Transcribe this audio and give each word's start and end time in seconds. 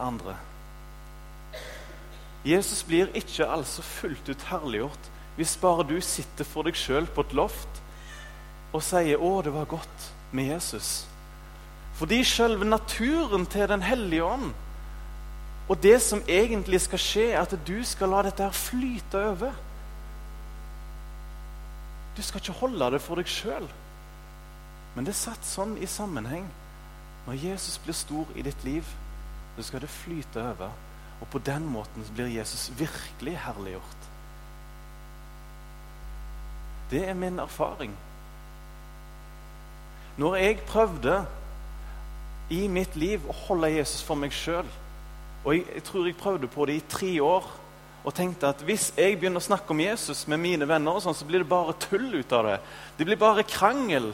andre. 0.00 0.36
Jesus 2.44 2.82
blir 2.88 3.12
ikke 3.14 3.46
altså 3.46 3.82
fullt 3.84 4.28
ut 4.28 4.46
herliggjort 4.48 5.10
hvis 5.36 5.56
bare 5.60 5.86
du 5.88 6.00
sitter 6.04 6.44
for 6.44 6.66
deg 6.66 6.76
sjøl 6.76 7.06
på 7.06 7.24
et 7.24 7.36
loft 7.36 7.82
og 8.72 8.82
sier 8.82 9.18
'Å, 9.18 9.42
det 9.42 9.52
var 9.52 9.64
godt 9.64 10.10
med 10.32 10.50
Jesus'. 10.50 11.06
Fordi 11.94 12.24
sjølve 12.24 12.64
naturen 12.64 13.46
til 13.46 13.68
Den 13.68 13.82
hellige 13.82 14.24
ånd 14.24 14.52
og 15.70 15.82
det 15.82 16.00
som 16.02 16.22
egentlig 16.28 16.80
skal 16.80 16.98
skje, 16.98 17.26
er 17.30 17.44
at 17.44 17.52
du 17.66 17.84
skal 17.86 18.10
la 18.10 18.24
dette 18.26 18.42
her 18.42 18.50
flyte 18.50 19.18
over. 19.22 19.52
Du 22.16 22.22
skal 22.26 22.40
ikke 22.42 22.58
holde 22.58 22.88
det 22.90 23.00
for 23.00 23.20
deg 23.20 23.30
sjøl. 23.30 23.68
Men 24.96 25.06
det 25.06 25.14
er 25.14 25.20
satt 25.20 25.46
sånn 25.46 25.76
i 25.78 25.86
sammenheng. 25.86 26.48
Når 27.28 27.38
Jesus 27.38 27.78
blir 27.78 27.94
stor 27.94 28.26
i 28.34 28.42
ditt 28.42 28.64
liv, 28.66 28.82
så 29.60 29.68
skal 29.68 29.84
det 29.84 29.92
flyte 29.92 30.40
over. 30.40 30.70
Og 31.20 31.28
på 31.28 31.40
den 31.44 31.66
måten 31.68 32.04
blir 32.14 32.32
Jesus 32.32 32.70
virkelig 32.78 33.36
herliggjort. 33.44 34.06
Det 36.90 37.04
er 37.08 37.14
min 37.14 37.38
erfaring. 37.38 37.92
Når 40.16 40.36
jeg 40.36 40.62
prøvde 40.66 41.20
i 42.50 42.64
mitt 42.68 42.96
liv 42.96 43.22
å 43.28 43.36
holde 43.46 43.70
Jesus 43.70 44.02
for 44.02 44.18
meg 44.18 44.34
sjøl, 44.34 44.66
og 45.44 45.54
jeg, 45.54 45.66
jeg, 45.74 45.84
tror 45.86 46.08
jeg 46.08 46.18
prøvde 46.18 46.50
på 46.50 46.66
det 46.66 46.80
i 46.80 46.88
tre 46.88 47.12
år, 47.22 47.46
og 48.00 48.16
tenkte 48.16 48.48
at 48.48 48.64
hvis 48.64 48.90
jeg 48.96 49.18
begynner 49.20 49.42
å 49.42 49.44
snakke 49.44 49.74
om 49.74 49.80
Jesus 49.84 50.24
med 50.28 50.40
mine 50.40 50.68
venner, 50.68 50.96
og 50.96 51.04
sånn, 51.04 51.16
så 51.16 51.28
blir 51.28 51.44
det 51.44 51.52
bare 51.52 51.76
tull 51.84 52.08
ut 52.16 52.32
av 52.32 52.48
det. 52.48 52.58
Det 52.96 53.06
blir 53.06 53.20
bare 53.20 53.44
krangel. 53.46 54.10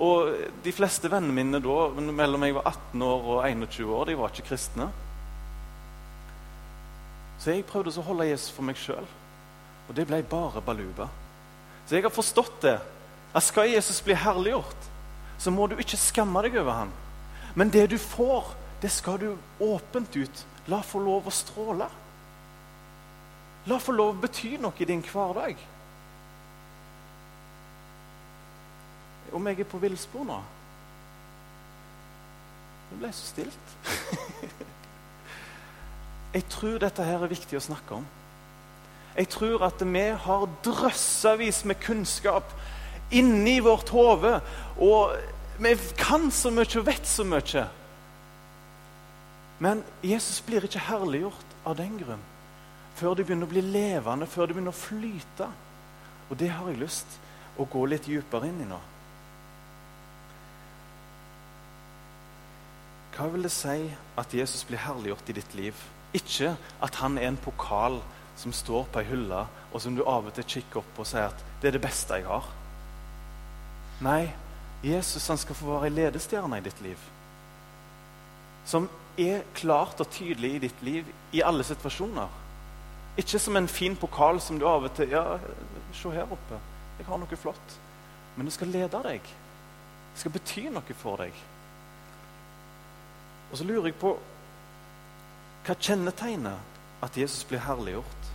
Og 0.00 0.32
de 0.64 0.72
fleste 0.72 1.10
vennene 1.12 1.36
mine 1.36 1.60
da, 1.62 1.78
mellom 2.00 2.46
jeg 2.46 2.56
var 2.56 2.70
18 2.70 3.02
år 3.06 3.26
og 3.34 3.42
21 3.48 3.90
år, 3.92 4.06
de 4.08 4.18
var 4.18 4.32
ikke 4.32 4.48
kristne. 4.48 4.88
Så 7.42 7.52
jeg 7.52 7.66
prøvde 7.66 7.92
å 7.98 8.06
holde 8.06 8.28
Jesus 8.30 8.54
for 8.54 8.64
meg 8.64 8.78
sjøl, 8.78 9.06
og 9.88 9.92
det 9.96 10.06
ble 10.08 10.22
bare 10.30 10.62
baluba. 10.64 11.08
Så 11.86 11.96
jeg 11.96 12.06
har 12.06 12.14
forstått 12.14 12.60
det. 12.62 12.78
At 13.32 13.44
skal 13.46 13.70
Jesus 13.72 14.02
bli 14.04 14.14
herliggjort, 14.14 14.88
så 15.40 15.50
må 15.50 15.66
du 15.66 15.78
ikke 15.80 15.98
skamme 15.98 16.42
deg 16.44 16.58
over 16.60 16.82
ham. 16.82 16.92
Men 17.56 17.72
det 17.72 17.88
du 17.90 17.98
får, 17.98 18.52
det 18.82 18.92
skal 18.92 19.18
du 19.20 19.30
åpent 19.64 20.16
ut 20.16 20.44
la 20.70 20.82
få 20.86 21.00
lov 21.02 21.26
å 21.26 21.34
stråle. 21.34 21.88
La 23.66 23.78
få 23.78 23.94
lov 23.94 24.14
å 24.14 24.20
bety 24.22 24.56
noe 24.62 24.78
i 24.78 24.88
din 24.88 25.02
hverdag. 25.06 25.58
Om 29.32 29.46
jeg 29.48 29.62
er 29.62 29.68
på 29.68 29.80
villspor 29.80 30.26
nå 30.28 30.38
Det 32.90 32.98
ble 33.00 33.10
så 33.16 33.28
stilt. 33.30 33.76
jeg 36.36 36.44
tror 36.52 36.82
dette 36.82 37.06
her 37.06 37.22
er 37.24 37.32
viktig 37.32 37.56
å 37.56 37.64
snakke 37.64 38.02
om. 38.02 38.04
Jeg 39.16 39.30
tror 39.32 39.64
at 39.64 39.80
vi 39.80 40.02
har 40.26 40.44
drøssevis 40.64 41.62
med 41.68 41.80
kunnskap 41.80 42.52
inni 43.12 43.60
vårt 43.64 43.88
hode. 43.96 44.34
Og 44.76 45.16
vi 45.62 45.72
kan 45.96 46.28
så 46.32 46.52
mye 46.52 46.68
og 46.80 46.86
vet 46.86 47.08
så 47.08 47.24
mye. 47.24 47.64
Men 49.62 49.80
Jesus 50.04 50.42
blir 50.44 50.64
ikke 50.68 50.84
herliggjort 50.90 51.56
av 51.64 51.80
den 51.80 51.96
grunn 52.00 52.28
før 52.92 53.16
det 53.16 53.24
begynner 53.26 53.48
å 53.48 53.52
bli 53.52 53.62
levende, 53.64 54.28
før 54.28 54.46
det 54.46 54.56
begynner 54.56 54.74
å 54.74 54.78
flyte. 54.78 55.46
Og 56.28 56.38
det 56.38 56.50
har 56.52 56.68
jeg 56.70 56.80
lyst 56.82 57.14
å 57.56 57.66
gå 57.68 57.84
litt 57.88 58.04
dypere 58.08 58.50
inn 58.50 58.60
i 58.64 58.68
nå. 58.68 58.78
Hva 63.12 63.28
vil 63.28 63.44
det 63.44 63.52
si 63.52 63.76
at 64.18 64.34
Jesus 64.34 64.64
blir 64.64 64.80
herliggjort 64.80 65.28
i 65.28 65.36
ditt 65.36 65.54
liv? 65.54 65.76
Ikke 66.16 66.54
at 66.84 66.96
han 67.00 67.18
er 67.18 67.28
en 67.28 67.40
pokal 67.40 68.00
som 68.36 68.52
står 68.56 68.86
på 68.92 69.02
ei 69.02 69.08
hylle, 69.10 69.44
og 69.72 69.80
som 69.84 69.96
du 69.96 70.02
av 70.08 70.28
og 70.28 70.34
til 70.36 70.48
kikker 70.56 70.80
opp 70.80 71.00
og 71.00 71.08
sier 71.08 71.28
at 71.28 71.44
det 71.60 71.70
er 71.70 71.76
det 71.76 71.84
beste 71.84 72.16
jeg 72.16 72.26
har. 72.28 72.48
Nei, 74.02 74.32
Jesus 74.82 75.28
han 75.28 75.38
skal 75.38 75.56
få 75.56 75.68
være 75.74 75.90
ei 75.90 75.96
ledestjerne 75.98 76.58
i 76.58 76.64
ditt 76.64 76.80
liv. 76.84 77.04
Som 78.66 78.88
er 79.20 79.44
klart 79.54 80.00
og 80.00 80.10
tydelig 80.10 80.54
i 80.56 80.62
ditt 80.64 80.82
liv 80.82 81.08
i 81.36 81.44
alle 81.44 81.64
situasjoner. 81.66 82.40
Ikke 83.20 83.38
som 83.38 83.56
en 83.56 83.68
fin 83.68 83.96
pokal 83.96 84.40
som 84.40 84.58
du 84.58 84.66
av 84.68 84.88
og 84.88 84.96
til 84.96 85.12
Ja, 85.12 85.38
se 85.92 86.10
her 86.10 86.32
oppe. 86.32 86.60
Jeg 86.98 87.06
har 87.06 87.20
noe 87.20 87.36
flott. 87.36 87.78
Men 88.36 88.48
det 88.48 88.54
skal 88.56 88.72
lede 88.72 89.02
deg. 89.04 89.20
Det 90.12 90.20
skal 90.20 90.32
bety 90.32 90.70
noe 90.72 90.96
for 90.96 91.20
deg. 91.20 91.36
Og 93.52 93.58
så 93.60 93.66
lurer 93.68 93.90
jeg 93.90 93.98
på 94.00 94.14
hva 95.62 95.74
kjennetegner 95.78 96.56
at 97.04 97.16
Jesus 97.18 97.44
blir 97.46 97.62
herliggjort 97.62 98.30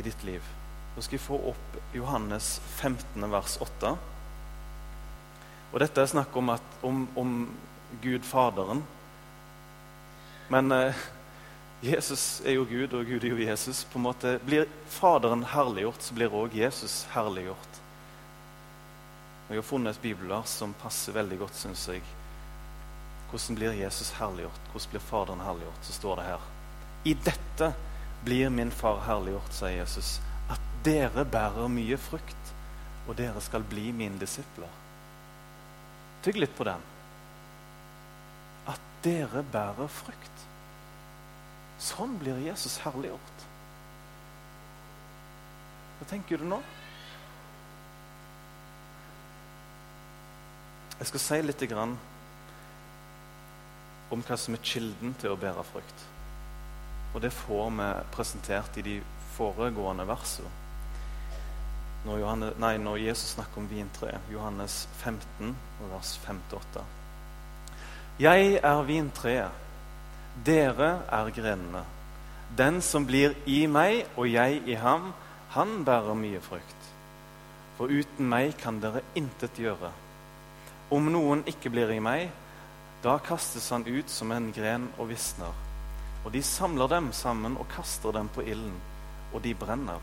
i 0.00 0.02
ditt 0.02 0.24
liv? 0.26 0.42
Nå 0.94 1.02
skal 1.04 1.18
jeg 1.18 1.26
få 1.26 1.38
opp 1.52 1.76
Johannes 1.94 2.56
15, 2.80 3.28
vers 3.30 3.58
8. 3.62 3.92
Og 5.74 5.80
Dette 5.82 6.02
er 6.02 6.10
snakk 6.10 6.36
om, 6.40 6.50
at, 6.54 6.78
om, 6.86 7.04
om 7.18 7.36
Gud 8.02 8.26
Faderen. 8.26 8.82
Men 10.48 10.72
eh, 10.72 11.04
Jesus 11.84 12.40
er 12.46 12.56
jo 12.56 12.66
Gud, 12.70 12.94
og 12.96 13.04
Gud 13.04 13.24
er 13.24 13.34
jo 13.34 13.42
Jesus. 13.42 13.84
På 13.84 13.98
en 14.00 14.06
måte 14.08 14.38
Blir 14.46 14.68
Faderen 14.88 15.44
herliggjort, 15.52 16.02
så 16.02 16.16
blir 16.16 16.32
òg 16.34 16.56
Jesus 16.56 17.02
herliggjort. 17.12 17.80
Og 19.44 19.50
Jeg 19.52 19.60
har 19.60 19.68
funnet 19.68 19.96
et 19.96 20.04
bibelvers 20.08 20.56
som 20.62 20.72
passer 20.80 21.12
veldig 21.12 21.42
godt, 21.44 21.58
syns 21.58 21.88
jeg. 21.92 22.06
Hvordan 23.34 23.56
blir 23.58 23.72
Jesus 23.72 24.12
herliggjort? 24.14 24.60
Hvordan 24.70 24.90
blir 24.90 25.00
Faderen 25.00 25.40
herliggjort? 25.40 25.78
Så 25.82 25.92
står 25.92 26.16
det 26.16 26.24
her. 26.28 26.42
I 27.04 27.14
dette 27.14 27.72
blir 28.22 28.50
min 28.50 28.70
far 28.70 29.00
herliggjort, 29.08 29.56
sier 29.56 29.80
Jesus, 29.80 30.20
at 30.46 30.62
dere 30.86 31.24
bærer 31.26 31.66
mye 31.66 31.98
frukt, 31.98 32.52
og 33.08 33.18
dere 33.18 33.42
skal 33.42 33.66
bli 33.66 33.88
mine 33.90 34.20
disipler. 34.22 34.70
Tygg 36.22 36.38
litt 36.38 36.54
på 36.54 36.68
den. 36.68 36.86
At 38.70 38.86
dere 39.02 39.42
bærer 39.42 39.90
frukt. 39.90 40.46
Sånn 41.82 42.14
blir 42.22 42.38
Jesus 42.38 42.78
herliggjort. 42.86 43.46
Hva 45.98 46.10
tenker 46.14 46.38
du 46.38 46.46
nå? 46.54 46.62
Jeg 51.00 51.10
skal 51.10 51.26
si 51.26 51.42
litt 51.42 51.66
om 54.14 54.22
hva 54.24 54.36
som 54.38 54.54
er 54.54 54.64
kilden 54.64 55.14
til 55.20 55.34
å 55.34 55.38
bære 55.40 55.64
frukt. 55.68 56.04
Og 57.14 57.22
det 57.22 57.32
får 57.34 57.70
vi 57.78 57.88
presentert 58.14 58.78
i 58.78 58.86
de 58.86 58.98
foregående 59.36 60.06
versene. 60.08 60.50
Når, 62.04 62.18
Johannes, 62.20 62.56
nei, 62.60 62.74
når 62.78 63.00
Jesus 63.00 63.32
snakker 63.36 63.62
om 63.62 63.68
vintreet, 63.70 64.26
Johannes 64.32 64.82
15, 65.00 65.54
vers 65.92 66.10
5-8. 66.26 66.82
Jeg 68.20 68.58
er 68.60 68.82
vintreet. 68.86 69.62
Dere 70.44 70.90
er 71.14 71.30
grenene. 71.34 71.84
Den 72.58 72.80
som 72.82 73.06
blir 73.06 73.34
i 73.50 73.64
meg 73.66 74.04
og 74.18 74.28
jeg 74.28 74.60
i 74.68 74.76
ham, 74.78 75.12
han 75.54 75.80
bærer 75.86 76.18
mye 76.18 76.42
frukt. 76.42 76.90
For 77.78 77.90
uten 77.90 78.28
meg 78.30 78.54
kan 78.60 78.80
dere 78.82 79.02
intet 79.18 79.58
gjøre. 79.58 79.90
Om 80.94 81.10
noen 81.14 81.42
ikke 81.50 81.72
blir 81.72 81.90
i 81.94 82.02
meg, 82.02 82.28
da 83.04 83.18
kastes 83.18 83.70
han 83.70 83.84
ut 83.86 84.08
som 84.08 84.32
en 84.32 84.48
gren 84.56 84.88
og 84.96 85.10
visner. 85.10 85.52
Og 86.24 86.32
de 86.32 86.40
samler 86.42 86.88
dem 86.88 87.10
sammen 87.12 87.58
og 87.60 87.68
kaster 87.68 88.14
dem 88.16 88.30
på 88.32 88.42
ilden, 88.42 88.78
og 89.34 89.42
de 89.44 89.52
brenner. 89.54 90.00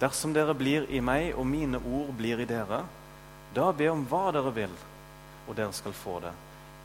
Dersom 0.00 0.32
dere 0.32 0.54
blir 0.56 0.86
i 0.88 1.02
meg, 1.04 1.34
og 1.36 1.44
mine 1.46 1.76
ord 1.76 2.14
blir 2.16 2.40
i 2.40 2.48
dere, 2.48 2.80
da 3.52 3.68
be 3.76 3.90
om 3.92 4.06
hva 4.08 4.30
dere 4.32 4.54
vil, 4.56 4.74
og 5.48 5.56
dere 5.58 5.76
skal 5.76 5.96
få 5.96 6.16
det. 6.24 6.32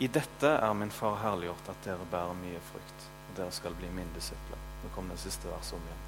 I 0.03 0.11
dette 0.11 0.49
er 0.57 0.75
min 0.75 0.91
far 0.91 1.15
herliggjort, 1.21 1.71
at 1.71 1.87
dere 1.87 2.11
bærer 2.11 2.35
mye 2.43 2.59
frukt. 2.73 3.09
Og 3.29 3.37
dere 3.39 3.55
skal 3.55 3.79
bli 3.79 3.87
min 3.95 4.11
disipler. 4.17 4.59
Nå 4.83 4.91
kommer 4.95 5.15
det 5.15 5.23
siste 5.23 5.47
verset 5.47 5.77
om 5.77 5.87
igjen. 5.87 6.03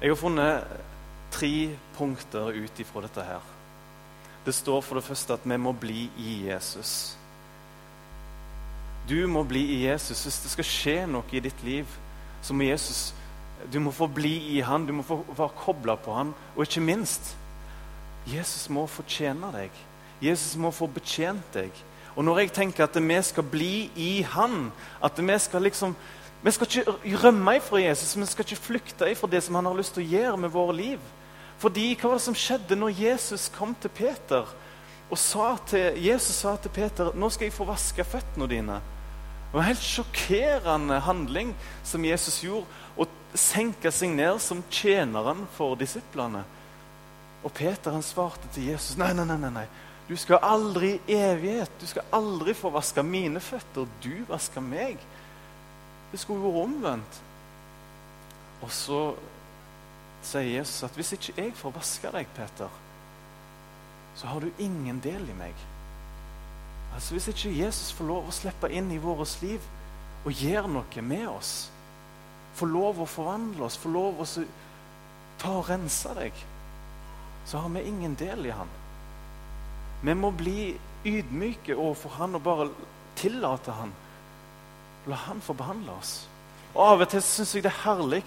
Jeg 0.00 0.14
har 0.14 0.16
funnet 0.16 0.76
tre 1.34 1.54
punkter 1.98 2.54
ut 2.56 2.80
ifra 2.80 3.04
dette 3.04 3.26
her. 3.28 3.56
Det 4.46 4.54
står 4.54 4.80
for 4.80 4.96
det 4.96 5.04
første 5.04 5.36
at 5.36 5.44
vi 5.44 5.56
må 5.60 5.72
bli 5.72 6.08
i 6.18 6.36
Jesus. 6.48 7.16
Du 9.08 9.26
må 9.26 9.42
bli 9.44 9.64
i 9.74 9.84
Jesus. 9.86 10.22
Hvis 10.22 10.40
det 10.44 10.52
skal 10.54 10.68
skje 10.68 10.96
noe 11.10 11.26
i 11.32 11.42
ditt 11.44 11.64
liv, 11.66 11.88
så 12.42 12.54
må 12.54 12.68
Jesus 12.68 13.14
Du 13.72 13.76
må 13.76 13.90
få 13.92 14.06
bli 14.08 14.56
i 14.56 14.60
han, 14.64 14.86
du 14.88 14.94
må 14.96 15.02
få 15.04 15.18
være 15.36 15.52
kobla 15.58 15.98
på 16.00 16.14
han. 16.16 16.30
Og 16.56 16.62
ikke 16.64 16.80
minst 16.80 17.34
Jesus 18.24 18.70
må 18.72 18.86
fortjene 18.88 19.50
deg. 19.52 19.74
Jesus 20.22 20.56
må 20.56 20.70
få 20.72 20.88
betjent 20.88 21.44
deg. 21.52 21.68
Og 22.16 22.24
når 22.24 22.38
jeg 22.42 22.52
tenker 22.56 22.84
at 22.84 22.96
vi 22.96 23.18
skal 23.22 23.46
bli 23.46 23.90
i 23.96 24.22
Han, 24.22 24.72
at 25.02 25.18
vi 25.18 25.38
skal 25.38 25.62
liksom 25.62 25.96
Vi 26.42 26.50
skal 26.50 26.66
ikke 26.66 27.16
rømme 27.20 27.56
ifra 27.56 27.78
Jesus, 27.80 28.16
vi 28.16 28.26
skal 28.26 28.44
ikke 28.44 28.56
flykte 28.56 29.10
ifra 29.10 29.28
det 29.28 29.42
som 29.42 29.54
han 29.54 29.66
har 29.66 29.76
lyst 29.76 29.92
til 29.92 30.06
å 30.06 30.08
gjøre 30.08 30.36
med 30.40 30.48
våre 30.48 30.72
liv. 30.72 31.00
Fordi 31.60 31.92
hva 31.94 32.10
var 32.10 32.20
det 32.20 32.24
som 32.24 32.38
skjedde 32.38 32.78
når 32.78 32.96
Jesus 33.02 33.50
kom 33.52 33.74
til 33.76 33.92
Peter 33.92 34.48
og 35.10 35.18
sa 35.18 35.52
til, 35.68 35.98
Jesus 36.00 36.38
sa 36.40 36.54
til 36.56 36.72
Peter 36.72 37.10
nå 37.18 37.28
skal 37.32 37.48
jeg 37.48 37.56
få 37.56 37.66
vaske 37.68 38.06
føttene 38.06 38.48
dine? 38.48 38.78
Det 39.50 39.56
var 39.56 39.64
en 39.64 39.72
helt 39.72 39.82
sjokkerende 39.82 41.00
handling 41.02 41.52
som 41.84 42.04
Jesus 42.06 42.38
gjorde, 42.44 42.70
å 42.94 43.06
senke 43.34 43.90
seg 43.92 44.14
ned 44.14 44.38
som 44.42 44.62
tjeneren 44.70 45.42
for 45.56 45.74
disiplene. 45.78 46.44
Og 47.42 47.52
Peter 47.56 47.92
han 47.94 48.04
svarte 48.04 48.46
til 48.54 48.70
Jesus 48.70 48.98
nei, 49.00 49.10
nei, 49.16 49.26
nei, 49.26 49.50
nei. 49.50 49.66
Du 50.10 50.16
skal 50.18 50.42
aldri 50.42 50.96
i 51.06 51.16
evighet 51.18 51.70
du 51.78 51.86
skal 51.86 52.06
aldri 52.14 52.54
få 52.58 52.72
vaske 52.74 53.02
mine 53.06 53.42
føtter. 53.42 53.86
Du 54.02 54.24
vasker 54.28 54.62
meg. 54.62 54.98
Det 56.10 56.18
skulle 56.18 56.42
jo 56.42 56.50
vært 56.50 56.64
omvendt. 56.64 57.20
Og 58.60 58.72
så 58.74 59.02
sier 60.26 60.48
Jesus 60.58 60.84
at 60.86 60.96
hvis 60.98 61.14
ikke 61.16 61.34
jeg 61.36 61.56
får 61.56 61.74
vaske 61.74 62.12
deg, 62.14 62.30
Peter, 62.36 62.70
så 64.16 64.26
har 64.26 64.40
du 64.40 64.62
ingen 64.62 65.00
del 65.00 65.28
i 65.30 65.36
meg. 65.36 65.66
Altså 66.94 67.14
Hvis 67.14 67.28
ikke 67.30 67.52
Jesus 67.54 67.92
får 67.94 68.08
lov 68.08 68.28
å 68.28 68.34
slippe 68.34 68.70
inn 68.74 68.90
i 68.92 68.98
vårt 69.00 69.36
liv 69.44 69.62
og 70.26 70.36
gjør 70.36 70.66
noe 70.68 71.04
med 71.06 71.28
oss, 71.30 71.70
får 72.58 72.68
lov 72.68 73.00
å 73.00 73.08
forvandle 73.08 73.64
oss, 73.64 73.78
får 73.80 73.94
lov 73.94 74.20
å 74.20 74.26
ta 75.40 75.54
og 75.60 75.70
rense 75.70 76.12
deg, 76.18 76.34
så 77.46 77.62
har 77.62 77.72
vi 77.72 77.86
ingen 77.88 78.16
del 78.18 78.50
i 78.50 78.52
han. 78.54 78.68
Vi 80.02 80.14
må 80.16 80.32
bli 80.34 80.74
ydmyke 81.06 81.76
overfor 81.76 82.18
han 82.18 82.36
og 82.36 82.44
bare 82.44 82.68
tillate 83.16 83.72
han. 83.78 83.92
La 85.08 85.16
han 85.26 85.40
få 85.40 85.56
behandle 85.56 85.94
oss. 85.96 86.12
Og 86.74 86.82
Av 86.84 87.02
og 87.04 87.10
til 87.10 87.22
syns 87.24 87.54
jeg 87.56 87.64
det 87.64 87.72
er 87.72 87.82
herlig 87.86 88.22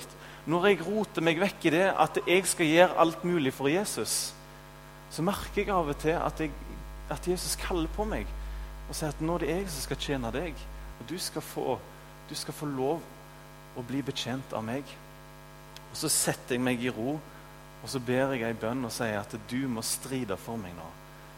når 0.49 0.67
jeg 0.67 0.83
roter 0.83 1.23
meg 1.23 1.39
vekk 1.39 1.67
i 1.69 1.73
det 1.75 1.85
at 2.03 2.19
jeg 2.27 2.47
skal 2.49 2.67
gjøre 2.67 2.99
alt 2.99 3.23
mulig 3.23 3.53
for 3.55 3.71
Jesus. 3.71 4.33
Så 5.13 5.23
merker 5.23 5.61
jeg 5.61 5.71
av 5.71 5.91
og 5.91 5.99
til 6.01 6.17
at, 6.17 6.39
jeg, 6.41 6.51
at 7.13 7.27
Jesus 7.27 7.55
kaller 7.61 7.91
på 7.95 8.05
meg 8.07 8.27
og 8.89 8.95
sier 8.97 9.13
at 9.13 9.21
nå 9.23 9.37
er 9.37 9.45
det 9.45 9.53
jeg 9.53 9.67
som 9.71 9.85
skal 9.85 10.01
tjene 10.03 10.31
deg. 10.35 10.57
Og 10.99 11.05
du 11.09 11.15
skal 11.21 11.45
få, 11.45 11.77
du 12.29 12.35
skal 12.35 12.55
få 12.57 12.67
lov 12.67 13.03
å 13.79 13.83
bli 13.87 14.01
betjent 14.05 14.51
av 14.53 14.65
meg. 14.65 14.83
Og 15.91 15.95
Så 15.97 16.11
setter 16.11 16.57
jeg 16.57 16.65
meg 16.65 16.83
i 16.83 16.91
ro 16.91 17.15
og 17.83 17.89
så 17.91 17.99
ber 17.99 18.31
jeg 18.31 18.45
ei 18.47 18.55
bønn 18.55 18.85
og 18.87 18.93
sier 18.95 19.19
at 19.19 19.33
du 19.51 19.65
må 19.67 19.83
stride 19.83 20.37
for 20.39 20.59
meg 20.59 20.71
nå. 20.77 20.85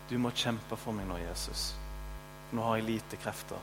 Du 0.05 0.19
må 0.21 0.29
kjempe 0.29 0.77
for 0.77 0.93
meg 0.93 1.07
nå, 1.09 1.17
Jesus. 1.23 1.71
Nå 2.53 2.61
har 2.67 2.77
jeg 2.77 2.85
lite 2.91 3.17
krefter. 3.17 3.57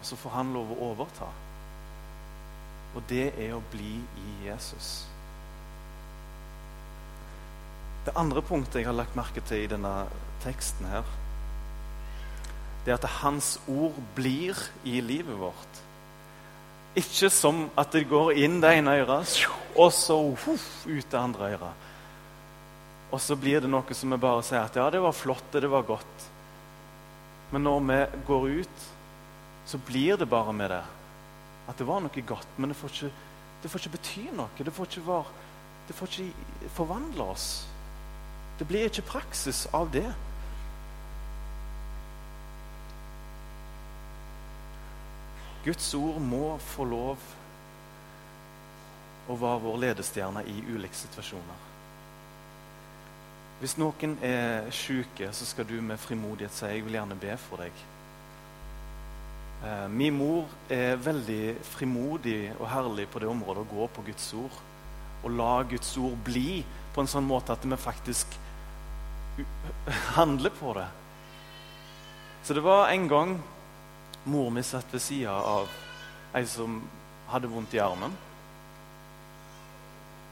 Og 0.00 0.04
Så 0.04 0.16
får 0.16 0.38
han 0.38 0.54
lov 0.56 0.72
å 0.72 0.78
overta. 0.88 1.28
Og 2.96 3.04
det 3.10 3.28
er 3.36 3.52
å 3.54 3.64
bli 3.72 3.98
i 4.00 4.30
Jesus. 4.46 5.04
Det 8.06 8.14
andre 8.16 8.42
punktet 8.44 8.80
jeg 8.80 8.88
har 8.88 8.96
lagt 8.96 9.16
merke 9.18 9.42
til 9.44 9.64
i 9.64 9.70
denne 9.70 10.06
teksten, 10.44 10.86
her, 10.88 11.06
det 12.86 12.94
er 12.94 13.00
at 13.00 13.18
hans 13.20 13.56
ord 13.66 13.96
blir 14.14 14.54
i 14.86 15.00
livet 15.02 15.34
vårt. 15.40 15.80
Ikke 16.96 17.28
som 17.34 17.66
at 17.76 17.90
det 17.92 18.06
går 18.08 18.38
inn 18.40 18.60
det 18.62 18.76
ene 18.78 18.94
øret, 19.02 19.34
og 19.74 19.90
så 19.92 20.16
huff, 20.46 20.86
ut 20.86 21.10
det 21.10 21.18
andre 21.18 21.50
øret. 21.56 21.82
Og 23.10 23.20
så 23.22 23.36
blir 23.38 23.60
det 23.60 23.70
noe 23.70 23.94
som 23.94 24.14
vi 24.14 24.20
bare 24.22 24.44
sier 24.46 24.62
at 24.62 24.78
ja, 24.78 24.86
det 24.90 25.02
var 25.02 25.14
flott, 25.14 25.50
det 25.52 25.68
var 25.70 25.84
godt. 25.86 26.28
Men 27.50 27.66
når 27.66 27.82
vi 27.90 27.98
går 28.30 28.48
ut, 28.62 28.86
så 29.66 29.82
blir 29.82 30.16
det 30.16 30.30
bare 30.30 30.54
med 30.54 30.70
det. 30.70 30.84
At 31.66 31.78
det 31.78 31.86
var 31.86 32.02
noe 32.02 32.26
godt, 32.26 32.58
men 32.58 32.70
det 32.70 32.78
får 32.78 32.94
ikke, 32.94 33.12
det 33.62 33.70
får 33.70 33.82
ikke 33.82 33.94
bety 33.96 34.26
noe. 34.36 34.50
Det 34.58 34.74
får 34.74 34.90
ikke, 34.90 35.06
var, 35.06 35.32
det 35.88 35.96
får 35.98 36.12
ikke 36.12 36.70
forvandle 36.76 37.30
oss. 37.34 37.48
Det 38.58 38.68
blir 38.68 38.88
ikke 38.88 39.08
praksis 39.10 39.66
av 39.76 39.90
det. 39.92 40.06
Guds 45.66 45.94
ord 45.98 46.20
må 46.22 46.56
få 46.62 46.84
lov 46.86 47.22
å 49.26 49.34
være 49.34 49.62
vår 49.64 49.80
ledestjerne 49.82 50.44
i 50.46 50.60
ulike 50.70 50.94
situasjoner. 50.94 51.64
Hvis 53.58 53.74
noen 53.80 54.14
er 54.24 54.70
syke, 54.70 55.32
så 55.34 55.48
skal 55.48 55.66
du 55.66 55.80
med 55.82 55.98
frimodighet 55.98 56.54
si 56.54 56.70
jeg 56.70 56.84
vil 56.86 56.98
gjerne 57.00 57.18
be 57.18 57.34
for 57.40 57.64
deg. 57.64 57.84
Eh, 59.64 59.88
min 59.88 60.16
mor 60.16 60.44
er 60.68 60.98
veldig 61.00 61.56
frimodig 61.64 62.52
og 62.58 62.68
herlig 62.68 63.06
på 63.08 63.22
det 63.22 63.30
området 63.30 63.64
å 63.64 63.70
gå 63.70 63.88
på 63.94 64.04
Guds 64.10 64.28
ord. 64.36 64.58
Og 65.24 65.32
la 65.32 65.62
Guds 65.68 65.94
ord 65.96 66.16
bli 66.26 66.60
på 66.94 67.02
en 67.02 67.10
sånn 67.10 67.26
måte 67.26 67.56
at 67.56 67.64
vi 67.64 67.78
faktisk 67.80 68.36
handler 70.18 70.52
på 70.60 70.76
det. 70.76 70.86
Så 72.44 72.54
det 72.54 72.62
var 72.62 72.92
en 72.92 73.08
gang 73.08 73.36
mor 74.26 74.50
mi 74.50 74.62
satt 74.62 74.92
ved 74.92 75.02
sida 75.02 75.32
av 75.34 75.72
ei 76.36 76.44
som 76.46 76.78
hadde 77.30 77.50
vondt 77.50 77.74
i 77.74 77.82
armen. 77.82 78.12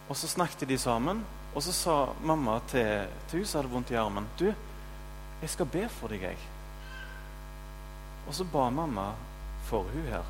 Og 0.04 0.16
så 0.20 0.28
snakket 0.28 0.68
de 0.68 0.76
sammen, 0.78 1.22
og 1.54 1.62
så 1.64 1.72
sa 1.72 1.96
mamma 2.22 2.58
til, 2.68 3.08
til 3.30 3.40
hun 3.40 3.48
som 3.48 3.62
hadde 3.62 3.72
vondt 3.72 3.94
i 3.94 3.98
armen, 3.98 4.28
'Du, 4.36 4.52
jeg 5.40 5.50
skal 5.50 5.66
be 5.66 5.88
for 5.88 6.08
deg, 6.08 6.22
jeg.' 6.22 6.53
Og 8.26 8.34
så 8.34 8.46
ba 8.48 8.70
mamma 8.70 9.10
for 9.68 9.88
hun 9.92 10.08
her. 10.08 10.24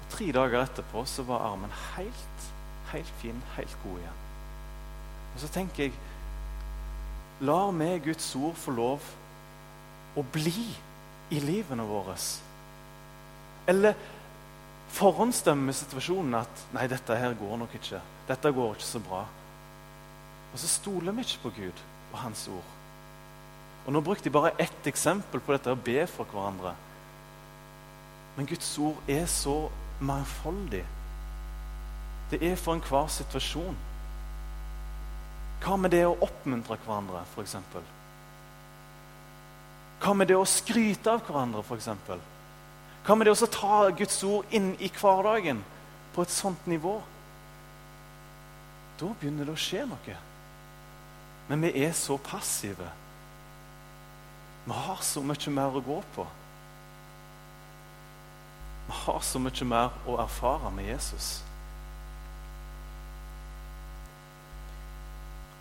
Og 0.00 0.10
Tre 0.12 0.32
dager 0.32 0.62
etterpå 0.62 1.04
så 1.08 1.24
var 1.26 1.46
armen 1.50 1.72
helt, 1.96 2.50
helt 2.92 3.12
fin, 3.20 3.42
helt 3.56 3.78
god 3.82 3.98
igjen. 3.98 4.20
Og 5.34 5.40
så 5.40 5.48
tenker 5.52 5.88
jeg 5.88 5.96
lar 7.44 7.72
vi 7.76 7.88
Guds 8.06 8.28
ord 8.36 8.54
få 8.56 8.72
lov 8.72 9.08
å 10.16 10.22
bli 10.32 10.68
i 11.30 11.40
livene 11.42 11.84
våre? 11.84 12.14
Eller 13.68 13.96
forhåndsdømmer 14.96 15.74
situasjonen 15.76 16.38
at 16.38 16.62
'nei, 16.72 16.86
dette 16.88 17.16
her 17.16 17.34
går 17.34 17.56
nok 17.56 17.74
ikke'. 17.74 18.00
Dette 18.28 18.52
går 18.52 18.74
ikke 18.74 18.92
så 18.92 19.00
bra. 19.00 19.26
Og 20.52 20.58
så 20.58 20.68
stoler 20.68 21.12
vi 21.12 21.20
ikke 21.20 21.42
på 21.42 21.52
Gud 21.60 21.82
og 22.12 22.18
Hans 22.18 22.48
ord. 22.48 22.75
Og 23.86 23.92
Nå 23.92 24.02
brukte 24.02 24.26
jeg 24.26 24.34
bare 24.34 24.54
ett 24.58 24.86
eksempel 24.90 25.40
på 25.40 25.54
dette 25.54 25.70
å 25.70 25.78
be 25.78 26.02
for 26.10 26.26
hverandre. 26.26 26.74
Men 28.36 28.48
Guds 28.50 28.68
ord 28.82 28.98
er 29.08 29.26
så 29.30 29.68
mangfoldig. 30.00 30.82
Det 32.30 32.40
er 32.42 32.56
for 32.58 32.74
enhver 32.74 33.06
situasjon. 33.14 33.78
Hva 35.62 35.76
med 35.78 35.94
det 35.94 36.02
å 36.04 36.16
oppmuntre 36.18 36.76
hverandre, 36.82 37.22
f.eks.? 37.30 37.54
Hva 40.02 40.12
med 40.18 40.28
det 40.28 40.36
å 40.36 40.48
skryte 40.50 41.14
av 41.14 41.22
hverandre, 41.24 41.62
f.eks.? 41.62 41.88
Hva 43.06 43.14
med 43.14 43.28
det 43.30 43.36
å 43.38 43.50
ta 43.54 43.78
Guds 43.94 44.18
ord 44.26 44.50
inn 44.50 44.74
i 44.82 44.90
hverdagen 44.90 45.62
på 46.14 46.26
et 46.26 46.34
sånt 46.34 46.66
nivå? 46.66 46.98
Da 48.98 49.14
begynner 49.20 49.46
det 49.46 49.54
å 49.54 49.60
skje 49.60 49.86
noe. 49.86 50.20
Men 51.46 51.62
vi 51.62 51.72
er 51.86 51.94
så 51.94 52.18
passive. 52.18 52.90
Vi 54.66 54.72
har 54.72 55.02
så 55.02 55.22
mye 55.22 55.50
mer 55.54 55.76
å 55.78 55.82
gå 55.86 55.96
på. 56.16 56.24
Vi 58.86 58.94
har 59.04 59.20
så 59.22 59.38
mye 59.38 59.66
mer 59.66 59.94
å 60.10 60.16
erfare 60.22 60.72
med 60.74 60.88
Jesus. 60.90 61.28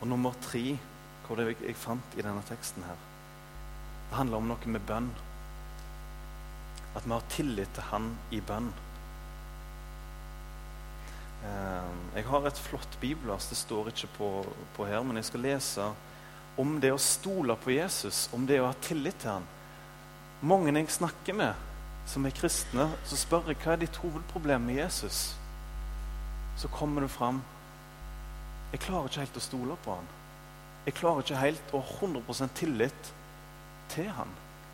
Og 0.01 0.09
nummer 0.09 0.33
tre, 0.41 0.75
hva 1.25 1.38
det 1.38 1.51
jeg 1.53 1.77
fant 1.77 2.17
i 2.17 2.25
denne 2.25 2.41
teksten 2.50 2.85
her, 2.85 2.97
det 4.09 4.17
handler 4.17 4.41
om 4.41 4.50
noe 4.50 4.74
med 4.74 4.83
bønn. 4.89 5.12
At 6.95 7.05
vi 7.05 7.13
har 7.13 7.29
tillit 7.29 7.71
til 7.77 7.89
Han 7.91 8.12
i 8.33 8.41
bønn. 8.41 8.71
Eh, 11.45 11.93
jeg 12.15 12.25
har 12.31 12.45
et 12.47 12.62
flott 12.67 12.97
bibelvers, 13.01 13.50
det 13.51 13.57
står 13.59 13.91
ikke 13.91 14.09
på, 14.17 14.29
på, 14.77 14.85
her, 14.89 15.03
men 15.05 15.21
jeg 15.21 15.29
skal 15.29 15.45
lese 15.45 15.89
om 16.57 16.77
det 16.81 16.91
å 16.93 17.01
stole 17.01 17.55
på 17.59 17.74
Jesus, 17.75 18.29
om 18.33 18.45
det 18.47 18.62
å 18.62 18.69
ha 18.69 18.75
tillit 18.81 19.17
til 19.21 19.35
Han. 19.35 19.47
Mange 20.45 20.71
jeg 20.75 20.91
snakker 20.91 21.35
med 21.35 21.63
som 22.05 22.25
er 22.25 22.35
kristne, 22.38 22.89
så 23.05 23.17
spør 23.17 23.50
jeg 23.50 23.59
hva 23.63 23.74
er 23.74 23.81
ditt 23.81 23.97
hovedproblem 23.97 24.67
med 24.67 24.77
Jesus. 24.83 25.33
Så 26.55 26.69
kommer 26.71 27.01
det 27.01 27.12
fram 27.12 27.41
jeg 28.75 28.81
klarer 28.83 29.07
ikke 29.07 29.21
helt 29.24 29.38
å 29.39 29.43
stole 29.43 29.75
på 29.85 29.93
han. 29.95 30.07
Jeg 30.83 30.97
klarer 30.97 31.24
ikke 31.24 31.39
helt 31.39 31.69
å 31.71 31.79
ha 31.79 32.00
100% 32.01 32.57
tillit 32.59 33.12
til 33.93 34.09
han. 34.17 34.33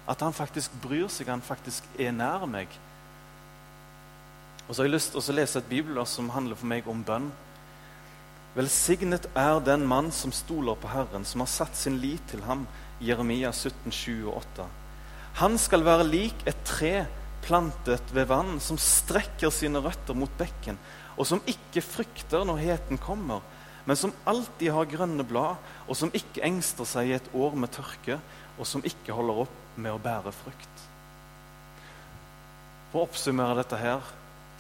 At 0.10 0.24
han 0.26 0.34
faktisk 0.34 0.74
bryr 0.82 1.06
seg, 1.12 1.30
han 1.30 1.44
faktisk 1.46 1.86
er 2.02 2.16
nær 2.16 2.48
meg. 2.50 2.72
Og 4.66 4.74
så 4.74 4.82
har 4.82 4.90
jeg 4.90 4.96
lyst 4.96 5.14
til 5.14 5.22
å 5.22 5.36
lese 5.38 5.62
et 5.62 5.70
bibelvers 5.70 6.16
som 6.18 6.32
handler 6.34 6.58
for 6.58 6.72
meg 6.72 6.90
om 6.90 7.04
bønn. 7.06 7.30
Velsignet 8.52 9.30
er 9.40 9.62
den 9.64 9.86
mann 9.88 10.10
som 10.12 10.34
stoler 10.36 10.76
på 10.76 10.90
Herren, 10.92 11.24
som 11.24 11.40
har 11.40 11.48
satt 11.48 11.78
sin 11.80 12.02
lit 12.04 12.24
til 12.28 12.42
ham. 12.44 12.66
Jeremia 13.00 13.54
17, 13.56 13.88
7 13.96 14.28
og 14.28 14.42
8. 14.42 14.66
Han 15.40 15.56
skal 15.62 15.86
være 15.88 16.10
lik 16.10 16.44
et 16.44 16.60
tre 16.68 17.06
plantet 17.46 18.12
ved 18.12 18.28
vann, 18.28 18.60
som 18.60 18.76
strekker 18.76 19.54
sine 19.56 19.80
røtter 19.80 20.18
mot 20.20 20.34
bekken, 20.38 20.76
og 21.16 21.30
som 21.30 21.40
ikke 21.48 21.84
frykter 21.86 22.44
når 22.46 22.60
heten 22.60 23.00
kommer, 23.00 23.40
men 23.88 23.98
som 23.98 24.14
alltid 24.28 24.76
har 24.76 24.90
grønne 24.92 25.24
blad, 25.26 25.56
og 25.88 25.98
som 25.98 26.12
ikke 26.14 26.44
engster 26.46 26.86
seg 26.86 27.08
i 27.08 27.18
et 27.18 27.32
år 27.34 27.56
med 27.56 27.72
tørke, 27.72 28.20
og 28.60 28.68
som 28.68 28.84
ikke 28.84 29.16
holder 29.16 29.46
opp 29.46 29.60
med 29.80 29.96
å 29.96 30.02
bære 30.04 30.36
frukt. 30.36 30.88
For 32.92 33.00
å 33.00 33.08
oppsummere 33.08 33.62
dette 33.64 33.80
her 33.80 34.12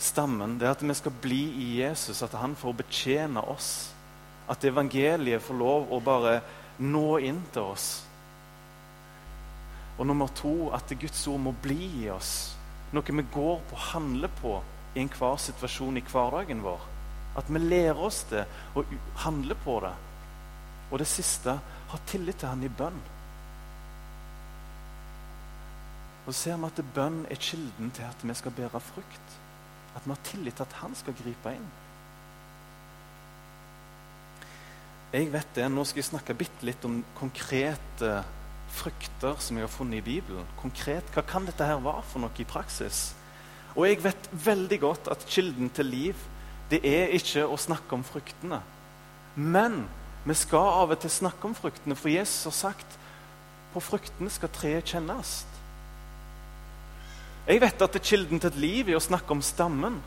stammen, 0.03 0.58
det 0.60 0.67
er 0.67 0.75
at 0.75 0.84
vi 0.84 0.96
skal 0.98 1.13
bli 1.24 1.41
i 1.62 1.67
Jesus, 1.81 2.22
at 2.24 2.34
han 2.39 2.55
får 2.55 2.77
betjene 2.81 3.43
oss. 3.53 3.91
At 4.50 4.63
evangeliet 4.67 5.43
får 5.43 5.58
lov 5.60 5.91
å 5.93 6.00
bare 6.03 6.39
nå 6.81 7.20
inn 7.24 7.41
til 7.53 7.72
oss. 7.74 7.89
Og 10.00 10.08
nummer 10.08 10.31
to 10.36 10.72
at 10.74 10.91
Guds 11.00 11.22
ord 11.29 11.43
må 11.43 11.53
bli 11.63 11.79
i 12.03 12.10
oss. 12.10 12.55
Noe 12.91 13.05
vi 13.05 13.24
går 13.34 13.62
på, 13.70 13.81
handler 13.93 14.31
på 14.41 14.58
i 14.96 15.03
enhver 15.03 15.38
situasjon 15.39 16.00
i 16.00 16.03
hverdagen 16.03 16.63
vår. 16.65 16.88
At 17.39 17.48
vi 17.48 17.62
lærer 17.62 18.00
oss 18.01 18.24
det 18.31 18.43
og 18.75 18.89
handler 19.24 19.60
på 19.63 19.77
det. 19.86 19.93
Og 20.91 21.00
det 21.00 21.08
siste 21.08 21.55
ha 21.91 22.00
tillit 22.08 22.41
til 22.41 22.51
Han 22.51 22.63
i 22.63 22.72
bønn. 22.72 23.00
Og 26.25 26.34
så 26.34 26.39
ser 26.39 26.60
vi 26.60 26.67
at 26.67 26.84
bønn 26.96 27.24
er 27.31 27.39
kilden 27.39 27.93
til 27.96 28.05
at 28.08 28.25
vi 28.27 28.36
skal 28.38 28.53
bære 28.58 28.84
frukt. 28.84 29.38
At 29.95 30.05
vi 30.05 30.13
har 30.13 30.25
tillit 30.27 30.55
til 30.55 30.67
at 30.67 30.77
han 30.81 30.95
skal 30.95 31.17
gripe 31.17 31.55
inn. 31.55 31.69
Jeg 35.12 35.27
vet 35.33 35.55
det, 35.57 35.65
Nå 35.71 35.83
skal 35.83 36.00
jeg 36.00 36.07
snakke 36.07 36.38
bitte 36.39 36.65
litt 36.65 36.86
om 36.88 37.01
konkrete 37.17 38.21
frukter 38.71 39.39
som 39.43 39.57
jeg 39.57 39.67
har 39.67 39.74
funnet 39.74 40.00
i 40.00 40.05
Bibelen. 40.05 40.48
Konkret, 40.62 41.10
Hva 41.12 41.24
kan 41.27 41.45
dette 41.45 41.67
her 41.67 41.83
være 41.83 42.03
for 42.07 42.24
noe 42.24 42.31
i 42.39 42.48
praksis? 42.48 43.12
Og 43.75 43.88
jeg 43.88 44.03
vet 44.03 44.29
veldig 44.31 44.79
godt 44.79 45.10
at 45.12 45.25
kilden 45.27 45.69
til 45.75 45.86
liv 45.91 46.27
det 46.71 46.79
er 46.88 47.12
ikke 47.12 47.43
å 47.51 47.60
snakke 47.60 47.98
om 47.98 48.03
fruktene. 48.07 48.62
Men 49.36 49.83
vi 50.24 50.36
skal 50.39 50.83
av 50.83 50.93
og 50.93 51.00
til 51.03 51.12
snakke 51.12 51.50
om 51.50 51.55
fruktene, 51.55 51.98
for 52.00 52.12
Jesus 52.12 52.45
har 52.48 52.55
sagt 52.55 52.98
på 53.74 53.83
fruktene 53.83 54.31
skal 54.31 54.51
treet 54.55 54.88
kjennes. 54.93 55.41
Jeg 57.48 57.62
vet 57.63 57.81
at 57.81 57.93
det 57.93 58.01
er 58.01 58.10
kilden 58.12 58.41
til 58.41 58.51
et 58.51 58.60
liv 58.62 58.89
i 58.91 58.95
å 58.98 59.01
snakke 59.01 59.33
om 59.33 59.41
stammen. 59.43 59.98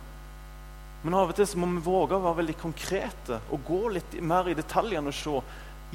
Men 1.05 1.17
av 1.19 1.33
og 1.33 1.37
til 1.37 1.59
må 1.61 1.69
vi 1.75 1.83
våge 1.85 2.17
å 2.17 2.23
være 2.25 2.41
veldig 2.41 2.57
konkrete 2.61 3.41
og 3.53 3.67
gå 3.67 3.81
litt 3.97 4.15
mer 4.25 4.49
i 4.49 4.57
detaljene 4.57 5.11
og 5.11 5.19
se 5.19 5.41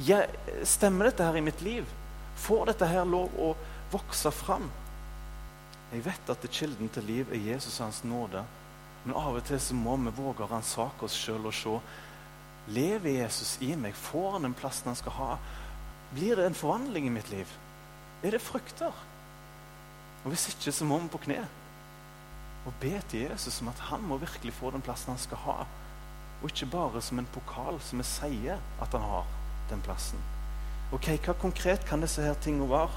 ja, 0.06 0.20
stemmer 0.68 1.08
dette 1.08 1.26
her 1.26 1.40
i 1.40 1.44
mitt 1.44 1.64
liv. 1.64 1.88
Får 2.40 2.70
dette 2.70 2.88
her 2.88 3.08
lov 3.08 3.34
å 3.40 3.54
vokse 3.90 4.30
fram? 4.32 4.68
Jeg 5.90 6.04
vet 6.06 6.30
at 6.30 6.44
det 6.44 6.52
kilden 6.54 6.92
til 6.94 7.08
liv 7.08 7.32
er 7.34 7.42
Jesus 7.50 7.80
og 7.80 7.88
hans 7.88 8.04
nåde. 8.06 8.44
Men 9.02 9.16
av 9.16 9.40
og 9.40 9.44
til 9.48 9.58
så 9.60 9.74
må 9.74 9.96
vi 10.04 10.14
våge 10.14 10.44
å 10.44 10.50
ransake 10.52 11.08
oss 11.08 11.16
sjøl 11.16 11.48
og 11.48 11.56
se 11.56 11.74
Lever 12.70 13.16
Jesus 13.16 13.56
i 13.64 13.72
meg? 13.74 13.96
Får 13.96 14.36
han 14.36 14.44
den 14.46 14.54
plassen 14.54 14.92
han 14.92 14.98
skal 14.98 15.16
ha? 15.16 15.30
Blir 16.14 16.38
det 16.38 16.46
en 16.46 16.58
forvandling 16.58 17.08
i 17.08 17.14
mitt 17.14 17.30
liv? 17.32 17.48
Er 18.22 18.36
det 18.36 18.42
frukter? 18.44 18.94
Og 20.24 20.30
Hvis 20.30 20.48
ikke, 20.48 20.72
så 20.72 20.84
må 20.84 20.98
vi 20.98 21.08
på 21.08 21.18
kne 21.18 21.46
og 22.66 22.74
be 22.80 22.92
til 23.08 23.20
Jesus 23.20 23.60
om 23.62 23.68
at 23.68 23.78
han 23.88 24.02
må 24.04 24.18
virkelig 24.20 24.52
få 24.52 24.70
den 24.70 24.82
plassen 24.84 25.14
han 25.14 25.18
skal 25.18 25.40
ha. 25.46 25.54
Og 26.42 26.50
ikke 26.50 26.66
bare 26.66 27.00
som 27.02 27.18
en 27.18 27.28
pokal 27.32 27.80
som 27.80 27.98
vi 27.98 28.04
sier 28.04 28.60
at 28.80 28.92
han 28.92 29.00
har 29.00 29.24
den 29.70 29.80
plassen. 29.80 30.20
Ok, 30.92 31.08
Hva 31.24 31.32
konkret 31.32 31.86
kan 31.86 32.02
disse 32.02 32.22
her 32.22 32.34
tingene 32.34 32.68
være? 32.68 32.90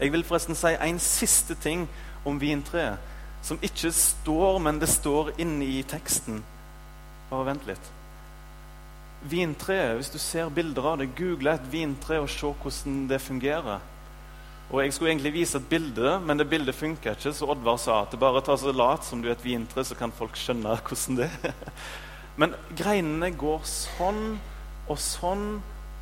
Jeg 0.00 0.12
vil 0.12 0.24
forresten 0.24 0.56
si 0.58 0.74
en 0.74 0.98
siste 0.98 1.54
ting 1.54 1.88
om 2.24 2.40
vintreet. 2.40 2.98
Som 3.44 3.60
ikke 3.62 3.92
står, 3.92 4.58
men 4.58 4.80
det 4.80 4.88
står 4.88 5.34
inne 5.38 5.64
i 5.64 5.82
teksten. 5.82 6.40
Bare 7.30 7.46
vent 7.46 7.66
litt. 7.68 7.90
Vintreet, 9.28 9.94
hvis 9.98 10.10
du 10.12 10.18
ser 10.18 10.48
bilder 10.48 10.88
av 10.88 10.98
det, 11.00 11.10
google 11.16 11.52
et 11.52 11.66
vintre 11.72 12.20
og 12.20 12.30
se 12.32 12.48
hvordan 12.48 13.04
det 13.08 13.20
fungerer. 13.20 13.84
Og 14.72 14.80
Jeg 14.82 14.94
skulle 14.96 15.12
egentlig 15.12 15.34
vise 15.34 15.58
et 15.60 15.68
bilde, 15.68 16.14
men 16.24 16.40
det 16.40 16.48
bildet 16.48 16.74
funka 16.74 17.12
ikke, 17.14 17.34
så 17.36 17.50
Oddvar 17.52 17.76
sa 17.78 18.00
at 18.02 18.14
det 18.14 18.20
bare 18.22 18.40
tar 18.44 18.56
så 18.60 18.72
lat 18.72 19.04
som 19.04 19.20
du 19.20 19.28
er 19.28 19.36
et 19.36 19.44
vintre, 19.44 19.84
så 19.84 19.96
kan 19.98 20.14
folk 20.14 20.38
skjønne 20.40 20.78
hvordan 20.80 21.20
det 21.20 21.28
er. 21.44 21.54
Men 22.40 22.56
greinene 22.74 23.28
går 23.38 23.60
sånn 23.68 24.40
og 24.90 24.98
sånn 24.98 25.44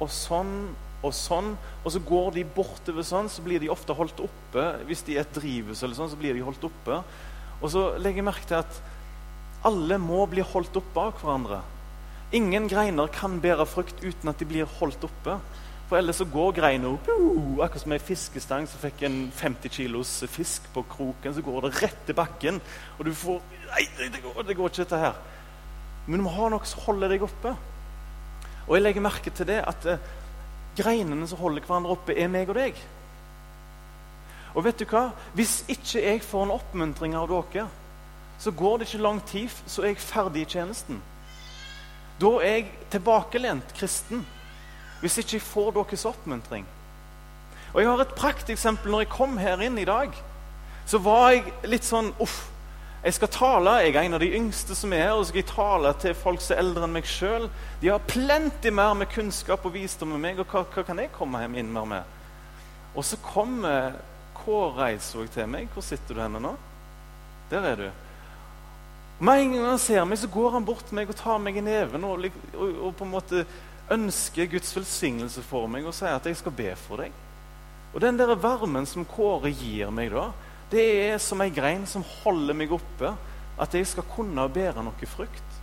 og 0.00 0.09
sånn 0.09 0.54
og 1.02 1.12
sånn. 1.12 1.50
Og 1.83 1.92
så 1.92 2.00
går 2.07 2.31
de 2.38 2.47
bortover 2.57 3.04
sånn, 3.04 3.28
så 3.28 3.45
blir 3.45 3.61
de 3.61 3.71
ofte 3.73 3.92
holdt 3.99 4.23
oppe. 4.25 4.64
Hvis 4.88 5.04
de 5.04 5.19
er 5.19 5.26
et 5.26 5.37
drivhus, 5.37 5.83
eller 5.83 5.99
sånn, 5.99 6.09
så 6.12 6.19
blir 6.19 6.38
de 6.38 6.47
holdt 6.47 6.64
oppe. 6.71 7.02
Og 7.61 7.69
så 7.75 7.85
legger 7.99 8.23
jeg 8.23 8.28
merke 8.31 8.49
til 8.49 8.62
at 8.62 8.81
alle 9.66 9.99
må 10.02 10.25
bli 10.31 10.42
holdt 10.47 10.78
oppe 10.78 11.04
av 11.11 11.19
hverandre. 11.21 11.61
Ingen 12.35 12.71
greiner 12.71 13.11
kan 13.12 13.37
bære 13.42 13.66
frukt 13.69 14.00
uten 14.00 14.31
at 14.33 14.40
de 14.40 14.49
blir 14.49 14.71
holdt 14.78 15.04
oppe. 15.07 15.37
For 15.89 15.99
ellers 15.99 16.21
så 16.23 16.27
går 16.29 16.55
greina 16.57 16.95
opp. 16.95 17.11
Akkurat 17.62 17.83
som 17.83 17.93
ei 17.95 18.01
fiskestang 18.01 18.69
som 18.71 18.81
fikk 18.81 19.03
en 19.09 19.19
50 19.37 19.75
kilos 19.75 20.15
fisk 20.31 20.71
på 20.75 20.85
kroken. 20.95 21.35
Så 21.35 21.45
går 21.45 21.67
det 21.67 21.75
rett 21.83 22.01
til 22.07 22.17
bakken, 22.17 22.62
og 22.99 23.05
du 23.07 23.12
får 23.17 23.43
Nei, 23.73 23.87
det 23.97 24.21
går, 24.21 24.43
det 24.45 24.57
går 24.57 24.69
ikke, 24.69 24.83
dette 24.85 24.99
her. 25.01 25.21
Men 26.07 26.21
du 26.21 26.27
må 26.27 26.33
ha 26.35 26.51
noe 26.53 26.67
som 26.69 26.83
holder 26.85 27.15
deg 27.15 27.23
oppe. 27.25 27.55
Og 28.67 28.75
jeg 28.77 28.85
legger 28.85 29.05
merke 29.05 29.33
til 29.33 29.49
det 29.49 29.62
at 29.65 29.87
eh, 29.89 30.11
greinene 30.77 31.29
som 31.29 31.41
holder 31.41 31.65
hverandre 31.65 31.95
oppe, 31.95 32.17
er 32.17 32.29
meg 32.29 32.53
og 32.53 32.59
deg. 32.59 32.77
Og 34.53 34.67
vet 34.67 34.83
du 34.83 34.85
hva? 34.91 35.07
Hvis 35.37 35.62
ikke 35.73 36.03
jeg 36.03 36.21
får 36.27 36.45
en 36.47 36.55
oppmuntring 36.59 37.17
av 37.17 37.31
dere, 37.31 37.65
så 38.43 38.53
går 38.53 38.79
det 38.79 38.89
ikke 38.89 39.03
lang 39.07 39.23
tid, 39.29 39.57
så 39.67 39.83
er 39.83 39.93
jeg 39.95 40.05
ferdig 40.05 40.45
i 40.45 40.51
tjenesten. 40.57 41.01
Da 42.21 42.33
er 42.43 42.57
jeg 42.59 42.71
tilbakelent 42.93 43.73
kristen 43.79 44.27
hvis 45.02 45.18
ikke 45.18 45.37
jeg 45.37 45.44
får 45.44 45.75
deres 45.76 46.06
oppmuntring. 46.06 46.66
Og 47.73 47.80
Jeg 47.80 47.88
har 47.88 48.00
et 48.00 48.14
prakteksempel. 48.14 48.90
Når 48.90 49.04
jeg 49.04 49.12
kom 49.12 49.37
her 49.38 49.61
inn 49.64 49.78
i 49.78 49.88
dag, 49.88 50.12
så 50.87 50.99
var 51.02 51.32
jeg 51.32 51.52
litt 51.64 51.87
sånn 51.87 52.12
Uff, 52.21 52.44
jeg 53.02 53.16
skal 53.16 53.30
tale. 53.35 53.78
Jeg 53.82 53.97
er 53.97 54.04
en 54.06 54.14
av 54.14 54.23
de 54.23 54.30
yngste 54.37 54.76
som 54.78 54.92
er 54.94 55.09
her, 55.09 55.16
og 55.16 55.25
så 55.25 55.32
skal 55.32 55.42
jeg 55.42 55.50
tale 55.50 55.94
til 56.04 56.14
folk 56.14 56.42
som 56.42 56.54
er 56.54 56.62
eldre 56.62 56.87
enn 56.87 56.94
meg 56.94 57.09
sjøl. 57.09 57.49
De 57.80 57.90
har 57.90 58.04
plenty 58.06 58.71
mer 58.71 58.94
med 58.94 59.11
kunnskap 59.11 59.64
og 59.66 59.75
visdom 59.75 60.14
enn 60.14 60.23
meg, 60.23 60.38
og 60.38 60.47
hva, 60.52 60.62
hva, 60.68 60.85
kan 60.87 61.02
jeg 61.02 61.11
komme 61.16 61.40
hjem 61.42 61.59
inn 61.59 61.73
mer 61.75 61.88
med? 61.97 62.21
Og 62.94 63.06
så 63.09 63.18
kommer 63.25 63.97
Kåre 64.37 64.92
Eidsvåg 64.92 65.32
til 65.35 65.50
meg. 65.50 65.66
Hvor 65.75 65.82
sitter 65.87 66.14
du 66.14 66.23
henne 66.23 66.42
nå? 66.42 66.54
Der 67.50 67.66
er 67.73 67.80
du. 67.80 67.88
Med 69.23 69.40
en 69.40 69.52
gang 69.56 69.68
han 69.73 69.82
ser 69.82 70.06
meg, 70.06 70.18
så 70.18 70.30
går 70.30 70.56
han 70.56 70.64
bort 70.66 70.87
til 70.87 70.99
meg 70.99 71.11
og 71.11 71.18
tar 71.18 71.42
meg 71.42 71.59
i 71.59 71.62
neven 71.62 72.04
og, 72.06 72.25
og, 72.54 72.78
og 72.88 72.97
på 72.99 73.06
en 73.06 73.12
måte 73.12 73.44
ønsker 73.92 74.50
Guds 74.50 74.72
velsignelse 74.76 75.44
for 75.46 75.68
meg 75.70 75.87
og 75.87 75.94
sier 75.96 76.16
at 76.16 76.26
jeg 76.28 76.38
skal 76.40 76.54
be 76.56 76.70
for 76.78 77.04
deg. 77.04 77.14
Og 77.92 78.00
Den 78.00 78.18
der 78.18 78.34
varmen 78.40 78.87
som 78.88 79.04
Kåre 79.04 79.52
gir 79.52 79.92
meg 79.92 80.12
da, 80.14 80.30
det 80.72 80.84
er 81.12 81.18
som 81.20 81.42
ei 81.44 81.50
grein 81.52 81.84
som 81.87 82.04
holder 82.22 82.56
meg 82.56 82.72
oppe. 82.72 83.12
At 83.61 83.75
jeg 83.76 83.84
skal 83.87 84.06
kunne 84.08 84.46
bære 84.49 84.82
noe 84.82 85.06
frukt. 85.06 85.58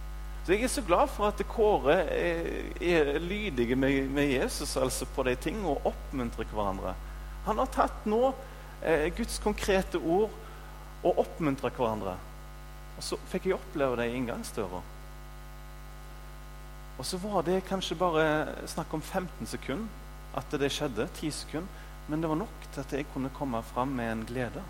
Så 0.45 0.53
Jeg 0.53 0.63
er 0.63 0.71
så 0.71 0.81
glad 0.81 1.09
for 1.09 1.27
at 1.27 1.41
Kåre 1.49 1.95
er, 2.05 2.45
er 2.81 3.19
lydige 3.19 3.75
med, 3.75 4.09
med, 4.09 4.29
Jesus 4.29 4.77
altså 4.77 5.05
på 5.05 5.23
de 5.23 5.35
tingene 5.35 5.73
og 5.73 5.89
oppmuntrer 5.89 6.45
hverandre. 6.53 6.93
Han 7.45 7.57
har 7.57 7.73
tatt 7.73 8.05
nå 8.05 8.33
eh, 8.83 9.09
Guds 9.17 9.39
konkrete 9.43 9.97
ord 9.97 10.29
og 11.03 11.19
oppmuntra 11.25 11.69
hverandre. 11.73 12.15
Og 12.97 13.03
så 13.03 13.17
fikk 13.31 13.49
jeg 13.49 13.57
oppleve 13.57 13.97
det 13.99 14.09
i 14.09 14.17
inngangsdøra. 14.19 14.81
Og 16.99 17.05
så 17.07 17.17
var 17.23 17.45
det 17.47 17.61
kanskje 17.69 17.95
bare 17.95 18.23
snakk 18.67 18.93
om 18.93 19.01
15 19.01 19.47
sekunder 19.47 20.37
at 20.37 20.51
det 20.59 20.71
skjedde. 20.73 21.07
10 21.15 21.31
sekunder. 21.31 21.85
Men 22.09 22.21
det 22.21 22.29
var 22.29 22.39
nok 22.41 22.65
til 22.73 22.81
at 22.81 22.93
jeg 22.93 23.07
kunne 23.13 23.31
komme 23.33 23.61
fram 23.63 23.93
med 23.95 24.11
en 24.11 24.25
glede. 24.27 24.63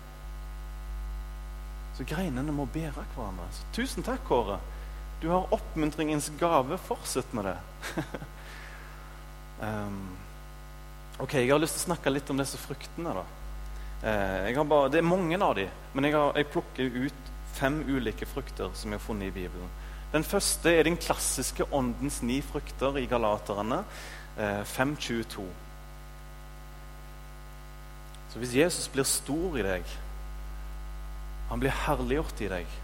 Så 1.96 2.06
greinene 2.06 2.52
må 2.52 2.68
bære 2.70 3.02
hverandre. 3.14 3.48
Så 3.52 3.66
tusen 3.74 4.06
takk, 4.06 4.22
Kåre. 4.28 4.60
Du 5.20 5.28
har 5.32 5.50
oppmuntringens 5.52 6.30
gave. 6.40 6.78
Fortsett 6.78 7.32
med 7.32 7.50
det. 7.50 7.56
um, 9.66 9.98
ok, 11.18 11.34
Jeg 11.34 11.50
har 11.50 11.60
lyst 11.60 11.80
til 11.80 11.84
å 11.84 11.88
snakke 11.90 12.14
litt 12.14 12.30
om 12.30 12.40
disse 12.40 12.60
fruktene. 12.60 13.16
da. 13.18 13.26
Uh, 14.00 14.62
bare, 14.64 14.88
det 14.88 15.02
er 15.02 15.08
mange 15.08 15.36
av 15.36 15.58
dem, 15.58 15.68
men 15.92 16.06
jeg, 16.06 16.14
har, 16.16 16.32
jeg 16.38 16.52
plukker 16.54 17.02
ut 17.08 17.30
fem 17.58 17.82
ulike 17.88 18.28
frukter 18.28 18.70
som 18.72 18.92
jeg 18.92 19.00
har 19.00 19.04
funnet 19.04 19.28
i 19.28 19.34
Bibelen. 19.42 19.79
Den 20.12 20.24
første 20.24 20.72
er 20.74 20.82
den 20.82 20.96
klassiske 20.98 21.64
åndens 21.72 22.22
ni 22.22 22.40
frukter 22.42 22.96
i 22.98 23.06
Galaterne 23.06 23.84
5.22. 24.38 25.42
Eh, 25.42 25.46
Så 28.32 28.38
hvis 28.38 28.54
Jesus 28.54 28.88
blir 28.88 29.06
stor 29.06 29.56
i 29.58 29.62
deg, 29.66 29.86
han 31.50 31.62
blir 31.62 31.74
herliggjort 31.74 32.42
i 32.46 32.50
deg, 32.50 32.76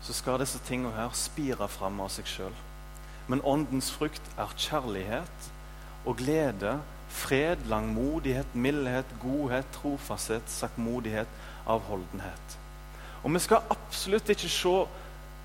så 0.00 0.16
skal 0.16 0.40
disse 0.40 0.60
tingene 0.64 0.94
her 0.96 1.12
spire 1.12 1.68
fram 1.68 2.00
av 2.00 2.08
seg 2.14 2.28
sjøl. 2.28 2.54
Men 3.28 3.44
åndens 3.44 3.90
frukt 3.92 4.24
er 4.40 4.54
kjærlighet 4.56 5.50
og 6.08 6.16
glede, 6.22 6.78
fred, 7.12 7.66
langmodighet, 7.68 8.54
mildhet, 8.56 9.12
godhet, 9.20 9.68
trofasthet, 9.76 10.48
sakkmodighet, 10.48 11.28
avholdenhet. 11.68 12.58
Og 13.22 13.34
vi 13.34 13.42
skal 13.42 13.66
absolutt 13.70 14.30
ikke 14.30 14.50
se, 14.52 14.74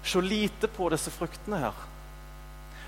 se 0.03 0.21
lite 0.21 0.69
på 0.71 0.89
disse 0.93 1.11
fruktene 1.13 1.61
her. 1.63 1.81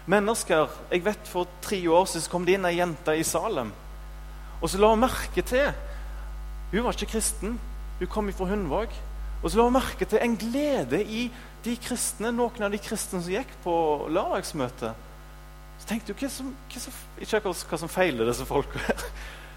Mennesker, 0.06 0.70
jeg 0.92 1.06
vet 1.06 1.27
For 1.27 1.50
tre 1.62 1.80
år 1.89 2.06
siden 2.06 2.30
kom 2.30 2.46
det 2.46 2.60
inn 2.60 2.68
ei 2.70 2.77
jente 2.77 3.15
i 3.18 3.25
Salem. 3.25 3.72
Og 4.62 4.70
så 4.70 4.77
la 4.77 4.92
hun 4.94 5.01
merke 5.01 5.42
til 5.42 5.72
Hun 6.72 6.84
var 6.86 6.94
ikke 6.94 7.15
kristen, 7.15 7.60
hun 8.00 8.12
kom 8.12 8.32
fra 8.34 8.46
Hundvåg. 8.50 8.94
Og 9.44 9.51
så 9.51 9.58
la 9.58 9.65
hun 9.68 9.75
merke 9.77 10.06
til 10.06 10.22
en 10.22 10.38
glede 10.38 11.01
i 11.04 11.30
de 11.65 11.75
kristne, 11.82 12.32
noen 12.34 12.65
av 12.65 12.74
de 12.74 12.80
kristne 12.82 13.22
som 13.22 13.32
gikk 13.32 13.51
på 13.63 13.75
lørdagsmøtet. 14.10 15.06
Så 15.80 15.89
tenkte 15.89 16.13
hun 16.13 16.22
hva 16.22 16.30
som, 16.32 16.51
hva 16.72 16.82
som, 16.82 17.00
Ikke 17.22 17.39
akkurat 17.39 17.65
hva 17.70 17.80
som 17.82 17.92
feiler 17.92 18.30
disse 18.30 18.46
folka 18.48 18.82
her. 18.88 19.04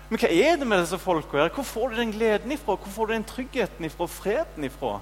Men 0.08 0.20
hva 0.22 0.30
er 0.32 0.56
det 0.56 0.68
med 0.68 0.82
disse 0.84 0.98
folka 1.00 1.42
her? 1.42 1.52
Hvor 1.52 1.66
får 1.68 1.92
du 1.92 2.00
den 2.00 2.12
gleden 2.14 2.52
ifra? 2.52 2.76
Hvor 2.76 2.92
får 2.94 3.08
du 3.08 3.12
den 3.12 3.28
tryggheten 3.28 3.88
ifra? 3.88 4.08
Freden 4.08 4.64
ifra? 4.64 4.98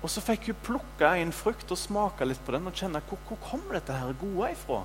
Og 0.00 0.08
så 0.08 0.22
fikk 0.24 0.48
hun 0.48 0.62
plukke 0.64 1.10
en 1.20 1.32
frukt 1.34 1.72
og 1.72 1.78
smake 1.78 2.24
litt 2.24 2.40
på 2.46 2.54
den 2.56 2.68
og 2.70 2.76
kjenne 2.76 3.02
hvor, 3.08 3.20
hvor 3.28 3.40
kommer 3.50 3.76
dette 3.76 3.96
her 3.96 4.16
gode 4.20 4.52
ifra. 4.54 4.80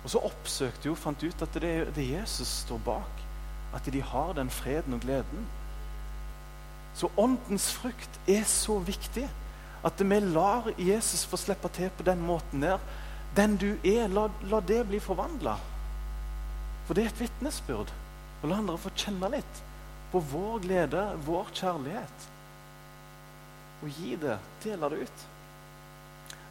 Og 0.00 0.12
så 0.12 0.20
oppsøkte 0.24 0.88
hun 0.88 0.96
og 0.96 1.00
fant 1.00 1.24
ut 1.24 1.44
at 1.44 1.56
det 1.60 1.70
er, 1.70 1.92
det 1.96 2.06
Jesus 2.10 2.60
står 2.64 2.80
bak. 2.84 3.24
At 3.76 3.86
de 3.92 4.02
har 4.02 4.34
den 4.36 4.50
freden 4.52 4.96
og 4.96 5.04
gleden. 5.04 5.46
Så 6.94 7.08
åndens 7.16 7.70
frukt 7.72 8.20
er 8.28 8.44
så 8.48 8.80
viktig 8.82 9.28
at 9.86 10.02
vi 10.04 10.18
lar 10.20 10.68
Jesus 10.76 11.24
få 11.24 11.38
slippe 11.40 11.70
til 11.72 11.88
på 11.96 12.04
den 12.04 12.20
måten 12.20 12.64
der. 12.64 12.80
Den 13.36 13.56
du 13.56 13.70
er, 13.86 14.08
la, 14.08 14.26
la 14.50 14.60
det 14.60 14.82
bli 14.88 15.00
forvandla. 15.00 15.54
For 16.84 16.98
det 16.98 17.04
er 17.04 17.12
et 17.12 17.22
vitnesbyrd. 17.22 17.92
Og 18.42 18.48
la 18.50 18.58
andre 18.58 18.76
få 18.80 18.92
kjenne 18.96 19.30
litt 19.32 19.62
på 20.10 20.20
vår 20.32 20.60
glede, 20.64 21.04
vår 21.24 21.52
kjærlighet. 21.54 22.28
Og 23.80 23.88
gi 23.96 24.16
det, 24.20 24.38
dele 24.64 24.90
det 24.92 25.04
ut. 25.06 25.26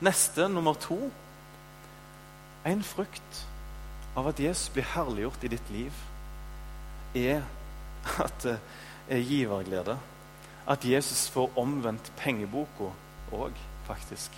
Neste, 0.06 0.48
nummer 0.50 0.78
to. 0.80 0.98
En 2.68 2.84
frukt 2.84 3.44
av 4.18 4.28
at 4.32 4.40
Jesus 4.42 4.72
blir 4.74 4.88
herliggjort 4.96 5.44
i 5.46 5.52
ditt 5.54 5.74
liv, 5.74 6.06
er 7.16 7.44
at 8.24 8.46
det 8.46 8.58
er 9.10 9.26
giverglede 9.26 9.98
at 10.70 10.86
Jesus 10.86 11.28
får 11.34 11.56
omvendt 11.58 12.12
pengeboka 12.20 12.92
òg, 13.34 13.56
faktisk. 13.88 14.36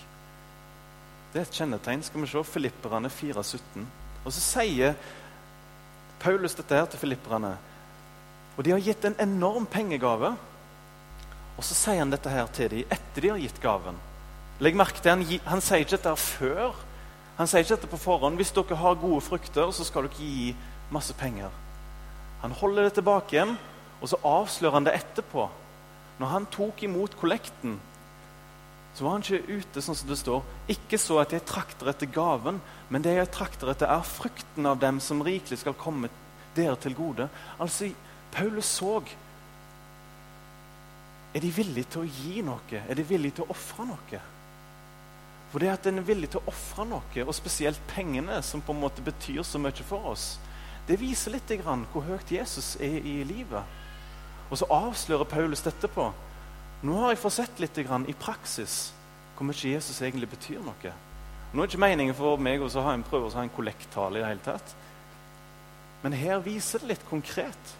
Det 1.32 1.40
er 1.40 1.44
et 1.44 1.58
kjennetegn. 1.58 2.04
Skal 2.04 2.22
vi 2.22 2.30
se 2.30 2.44
Filipperne 2.44 3.10
4,17. 3.12 3.84
Og 4.24 4.32
så 4.32 4.40
sier 4.40 4.96
Paulus 6.22 6.56
dette 6.56 6.76
her 6.76 6.88
til 6.88 7.02
filipperne. 7.02 7.52
Og 8.56 8.64
de 8.64 8.72
har 8.72 8.84
gitt 8.84 9.04
en 9.08 9.18
enorm 9.20 9.66
pengegave. 9.66 10.34
Og 11.58 11.66
så 11.66 11.76
sier 11.76 12.00
han 12.00 12.12
dette 12.12 12.32
her 12.32 12.48
til 12.54 12.70
dem 12.72 12.94
etter 12.96 13.24
de 13.24 13.32
har 13.34 13.42
gitt 13.42 13.60
gaven. 13.62 13.98
Legg 14.62 14.76
merke 14.78 15.02
til, 15.02 15.10
Han, 15.12 15.24
han 15.46 15.64
sier 15.64 15.84
ikke 15.84 15.96
dette 15.96 16.16
før. 16.16 16.76
Han 17.38 17.48
sier 17.48 17.64
ikke 17.64 17.76
dette 17.76 17.90
på 17.90 18.00
forhånd. 18.00 18.38
Hvis 18.38 18.52
dere 18.54 18.78
har 18.78 19.00
gode 19.00 19.20
frukter, 19.24 19.70
så 19.72 19.84
skal 19.84 20.06
dere 20.06 20.18
gi 20.20 20.54
masse 20.92 21.14
penger. 21.18 21.50
Han 22.42 22.54
holder 22.58 22.88
det 22.88 22.96
tilbake 22.98 23.36
igjen, 23.36 23.56
og 24.00 24.10
så 24.10 24.18
avslører 24.26 24.76
han 24.78 24.86
det 24.86 24.96
etterpå. 24.98 25.48
Når 26.20 26.32
han 26.32 26.46
tok 26.52 26.82
imot 26.86 27.16
kollekten, 27.18 27.78
så 28.94 29.04
var 29.04 29.16
han 29.16 29.24
ikke 29.24 29.56
ute 29.62 29.82
sånn 29.82 29.96
som 29.96 30.10
det 30.10 30.18
står. 30.20 30.42
Ikke 30.74 30.98
så 31.00 31.22
at 31.22 31.32
jeg 31.32 31.46
trakter 31.48 31.88
etter 31.90 32.10
gaven, 32.12 32.60
men 32.92 33.04
det 33.04 33.14
jeg 33.16 33.30
trakter 33.32 33.72
etter, 33.72 33.88
er 33.88 34.04
frukten 34.04 34.68
av 34.68 34.82
dem 34.82 35.00
som 35.00 35.22
rikelig 35.24 35.62
skal 35.62 35.78
komme 35.78 36.10
dere 36.56 36.76
til 36.76 36.94
gode. 36.98 37.28
Altså, 37.62 37.88
Paulus 38.34 38.68
så 38.78 38.98
Er 41.32 41.40
de 41.40 41.50
villige 41.54 41.88
til 41.88 42.04
å 42.04 42.08
gi 42.08 42.42
noe? 42.44 42.82
Er 42.82 42.98
de 42.98 43.04
villige 43.08 43.38
til 43.38 43.46
å 43.46 43.54
ofre 43.54 43.86
noe? 43.88 44.20
For 45.52 45.60
det 45.60 45.68
at 45.72 45.86
en 45.88 46.00
er 46.00 46.08
villig 46.08 46.30
til 46.32 46.40
å 46.40 46.52
ofre 46.52 46.84
noe, 46.88 47.24
og 47.26 47.34
spesielt 47.36 47.80
pengene, 47.90 48.38
som 48.44 48.62
på 48.64 48.72
en 48.72 48.80
måte 48.80 49.04
betyr 49.04 49.42
så 49.44 49.60
mye 49.60 49.84
for 49.84 50.12
oss, 50.12 50.38
det 50.88 50.98
viser 51.00 51.34
litt 51.34 51.52
grann 51.60 51.84
hvor 51.92 52.04
høyt 52.06 52.32
Jesus 52.32 52.74
er 52.82 52.98
i 53.06 53.20
livet. 53.28 53.80
Og 54.50 54.58
så 54.60 54.68
avslører 54.72 55.28
Paulus 55.28 55.62
dette 55.64 55.88
på. 55.88 56.08
Nå 56.82 56.96
har 56.98 57.12
jeg 57.12 57.22
fått 57.22 57.36
sett 57.38 57.60
litt 57.62 57.78
i 57.78 58.16
praksis 58.18 58.92
hvor 59.36 59.46
mye 59.48 59.72
Jesus 59.74 60.00
egentlig 60.02 60.28
betyr 60.32 60.60
noe. 60.64 60.94
Nå 61.52 61.60
er 61.60 61.68
det 61.68 61.72
ikke 61.72 61.84
meningen 61.84 62.16
for 62.16 62.40
meg 62.40 62.64
å 62.64 62.68
ha 62.84 62.94
en 62.96 63.04
prøve 63.04 63.28
å 63.28 63.36
ha 63.36 63.44
en 63.44 63.52
kollekttale. 63.52 64.18
i 64.18 64.22
det 64.22 64.28
hele 64.28 64.44
tatt. 64.44 64.74
Men 66.02 66.12
her 66.12 66.40
viser 66.40 66.80
det 66.80 66.94
litt 66.94 67.08
konkret. 67.08 67.76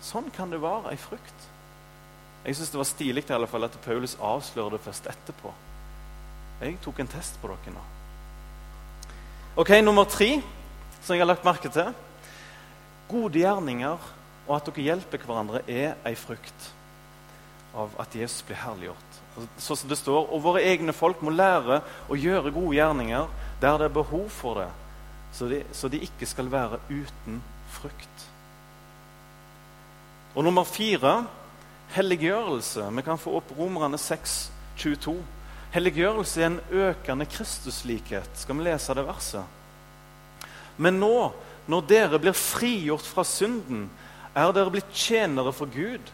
Sånn 0.00 0.30
kan 0.30 0.50
det 0.50 0.62
være 0.62 0.92
ei 0.92 0.96
frukt. 0.96 1.48
Jeg 2.44 2.56
syns 2.56 2.72
det 2.74 2.80
var 2.80 2.88
stilig 2.88 3.24
i 3.24 3.32
alle 3.32 3.48
fall 3.48 3.64
at 3.64 3.76
Paulus 3.84 4.18
avslører 4.20 4.76
det 4.76 4.84
først 4.84 5.06
etterpå. 5.08 5.52
Jeg 6.60 6.76
tok 6.84 7.00
en 7.00 7.08
test 7.08 7.38
på 7.40 7.48
dere 7.48 7.72
nå. 7.72 7.84
Ok, 9.56 9.70
Nummer 9.82 10.04
tre, 10.04 10.42
som 11.00 11.14
jeg 11.14 11.22
har 11.22 11.30
lagt 11.30 11.46
merke 11.46 11.70
til. 11.72 11.94
Gode 13.08 13.40
gjerninger 13.40 14.10
og 14.44 14.56
at 14.56 14.68
dere 14.68 14.84
hjelper 14.90 15.24
hverandre, 15.24 15.62
er 15.68 15.94
ei 16.04 16.14
frukt 16.18 16.72
av 17.74 17.94
at 18.02 18.14
Jesus 18.14 18.44
blir 18.46 18.60
herliggjort. 18.60 19.20
Sånn 19.58 19.80
som 19.80 19.90
det 19.90 19.98
står, 19.98 20.28
Og 20.30 20.42
våre 20.42 20.62
egne 20.62 20.92
folk 20.92 21.22
må 21.24 21.32
lære 21.34 21.80
å 22.08 22.18
gjøre 22.18 22.52
gode 22.54 22.76
gjerninger 22.76 23.30
der 23.60 23.78
det 23.78 23.88
er 23.88 23.96
behov 23.96 24.28
for 24.30 24.60
det, 24.60 24.68
så 25.34 25.48
de, 25.50 25.62
så 25.72 25.88
de 25.88 26.02
ikke 26.04 26.26
skal 26.26 26.50
være 26.52 26.78
uten 26.90 27.40
frukt. 27.74 28.26
Og 30.34 30.44
nummer 30.44 30.66
fire 30.66 31.24
helliggjørelse. 31.94 32.88
Vi 32.96 33.04
kan 33.06 33.20
få 33.20 33.38
opp 33.38 33.52
Romerne 33.58 33.98
6, 34.00 34.36
22. 34.80 35.16
Helliggjørelse 35.74 36.42
er 36.42 36.50
en 36.50 36.60
økende 36.70 37.26
Kristuslikhet. 37.26 38.30
Skal 38.38 38.58
vi 38.58 38.66
lese 38.66 38.94
det 38.94 39.06
verset? 39.06 39.44
Men 40.76 40.98
nå, 40.98 41.30
når 41.70 41.86
dere 41.90 42.20
blir 42.22 42.36
frigjort 42.36 43.06
fra 43.06 43.24
synden, 43.26 43.88
er 44.34 44.52
dere 44.54 44.72
blitt 44.74 44.90
tjenere 44.94 45.52
for 45.54 45.70
Gud? 45.70 46.10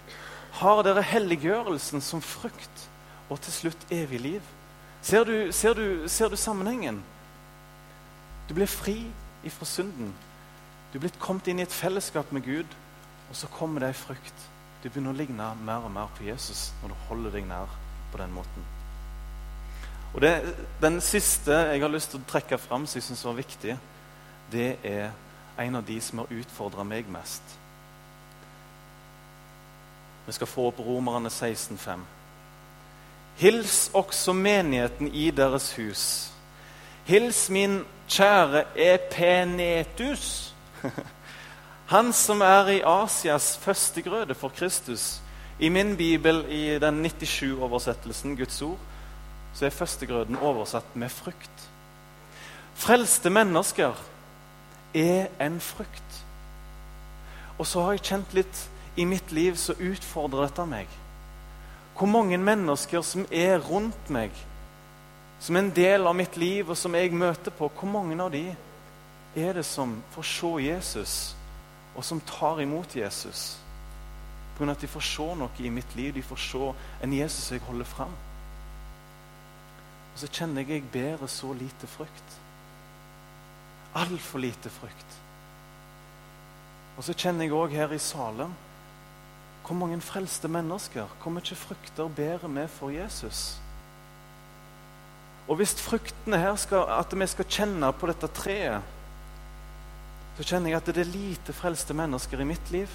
Har 0.61 0.83
dere 0.85 1.05
helliggjørelsen 1.05 2.03
som 2.05 2.21
frukt 2.25 2.87
og 3.31 3.41
til 3.41 3.57
slutt 3.57 3.93
evig 3.95 4.21
liv? 4.21 4.55
Ser 5.03 5.25
du, 5.25 5.53
ser 5.53 5.75
du, 5.75 6.09
ser 6.09 6.29
du 6.29 6.37
sammenhengen? 6.37 7.01
Du 8.49 8.55
blir 8.55 8.69
fri 8.69 8.99
ifra 9.47 9.65
synden. 9.65 10.13
Du 10.93 10.99
er 10.99 11.07
blitt 11.07 11.21
kommet 11.23 11.49
inn 11.49 11.63
i 11.63 11.65
et 11.65 11.73
fellesskap 11.73 12.33
med 12.35 12.45
Gud, 12.45 12.73
og 13.31 13.37
så 13.39 13.49
kommer 13.55 13.81
det 13.81 13.93
ei 13.93 13.97
frukt. 13.97 14.49
Du 14.83 14.89
begynner 14.89 15.13
å 15.13 15.19
ligne 15.19 15.47
mer 15.65 15.85
og 15.85 15.93
mer 15.93 16.13
på 16.17 16.25
Jesus 16.25 16.71
når 16.81 16.93
du 16.93 17.01
holder 17.09 17.35
deg 17.37 17.49
nær 17.49 17.73
på 18.13 18.21
den 18.21 18.33
måten. 18.33 18.69
Og 20.15 20.21
det, 20.25 20.55
Den 20.81 21.01
siste 21.01 21.53
jeg 21.53 21.83
har 21.83 21.93
lyst 21.93 22.11
til 22.11 22.21
å 22.21 22.29
trekke 22.29 22.59
fram, 22.59 22.87
som 22.87 22.99
jeg 22.99 23.07
syns 23.07 23.25
var 23.25 23.37
viktig, 23.39 23.77
det 24.51 24.71
er 24.83 25.11
en 25.61 25.77
av 25.77 25.85
de 25.85 26.01
som 26.01 26.23
har 26.23 26.33
utfordra 26.33 26.85
meg 26.85 27.09
mest. 27.13 27.43
Vi 30.27 30.33
skal 30.33 30.47
få 30.47 30.69
opp 30.71 30.81
Romerne 30.81 31.29
16,5. 31.29 32.01
Hils 33.41 33.91
også 33.95 34.33
menigheten 34.33 35.09
i 35.15 35.31
deres 35.31 35.73
hus. 35.77 36.33
Hils 37.07 37.49
min 37.51 37.81
kjære 38.09 38.65
Epenetus, 38.77 40.55
han 41.91 42.13
som 42.15 42.43
er 42.47 42.69
i 42.71 42.83
Asias 42.87 43.57
førstegrøde 43.59 44.35
for 44.39 44.53
Kristus. 44.55 45.19
I 45.59 45.69
min 45.69 45.97
bibel, 45.97 46.45
i 46.47 46.79
den 46.79 47.03
97-oversettelsen, 47.07 48.37
Guds 48.39 48.63
ord, 48.63 48.79
så 49.55 49.67
er 49.67 49.75
førstegrøden 49.75 50.37
oversatt 50.37 50.95
med 50.95 51.11
frukt. 51.11 51.65
Frelste 52.75 53.31
mennesker 53.31 53.99
er 54.95 55.27
en 55.41 55.59
frukt. 55.61 56.21
Og 57.59 57.67
så 57.67 57.83
har 57.83 57.99
jeg 57.99 58.07
kjent 58.07 58.39
litt 58.39 58.63
i 58.97 59.05
mitt 59.05 59.35
liv 59.35 59.59
så 59.59 59.75
utfordrer 59.75 60.47
dette 60.47 60.69
meg. 60.71 60.87
Hvor 61.99 62.07
mange 62.07 62.39
mennesker 62.39 63.03
som 63.03 63.27
er 63.35 63.59
rundt 63.67 64.15
meg, 64.15 64.31
som 65.43 65.59
er 65.59 65.67
en 65.67 65.75
del 65.75 66.07
av 66.07 66.15
mitt 66.15 66.39
liv, 66.39 66.71
og 66.71 66.79
som 66.79 66.95
jeg 66.95 67.11
møter 67.13 67.51
på, 67.51 67.67
hvor 67.67 67.91
mange 67.91 68.15
av 68.23 68.31
de 68.31 68.47
er 69.35 69.59
det 69.59 69.67
som 69.67 69.99
får 70.15 70.31
se 70.37 70.55
Jesus, 70.69 71.19
og 71.97 72.05
som 72.05 72.21
tar 72.21 72.61
imot 72.63 72.97
Jesus? 72.97 73.59
På 74.55 74.63
grunn 74.63 74.73
av 74.73 74.79
at 74.79 74.85
de 74.85 74.91
får 74.91 75.07
se 75.09 75.29
noe 75.41 75.65
i 75.65 75.73
mitt 75.73 75.97
liv, 75.97 76.13
de 76.15 76.23
får 76.23 76.43
se 76.45 76.73
en 77.03 77.15
Jesus 77.17 77.53
jeg 77.53 77.65
holder 77.67 77.89
fram. 77.89 78.13
Og 80.13 80.23
så 80.23 80.29
kjenner 80.29 80.63
jeg 80.63 80.81
jeg 80.81 80.91
bærer 80.93 81.31
så 81.31 81.53
lite 81.57 81.89
frukt. 81.89 82.37
Altfor 83.95 84.39
lite 84.39 84.71
frukt. 84.71 85.17
Og 86.99 87.05
så 87.07 87.15
kjenner 87.17 87.47
jeg 87.47 87.57
òg 87.57 87.73
her 87.75 87.95
i 87.95 88.03
Salem 88.03 88.53
hvor 89.71 89.77
mange 89.79 90.01
frelste 90.03 90.49
mennesker, 90.51 91.07
hvor 91.23 91.31
mye 91.31 91.55
frukter 91.55 92.09
bærer 92.09 92.49
vi 92.49 92.65
for 92.67 92.91
Jesus? 92.91 93.61
Og 95.49 95.57
hvis 95.57 95.75
fruktene 95.83 96.39
her 96.39 96.57
skal, 96.57 96.89
at 96.99 97.15
vi 97.15 97.27
skal 97.27 97.47
kjenne 97.47 97.93
på 97.93 98.09
dette 98.11 98.27
treet, 98.35 98.83
så 100.41 100.45
kjenner 100.55 100.73
jeg 100.73 100.81
at 100.81 100.87
det 100.89 101.03
er 101.03 101.11
lite 101.13 101.53
frelste 101.53 101.93
mennesker 101.93 102.41
i 102.41 102.45
mitt 102.49 102.71
liv. 102.73 102.89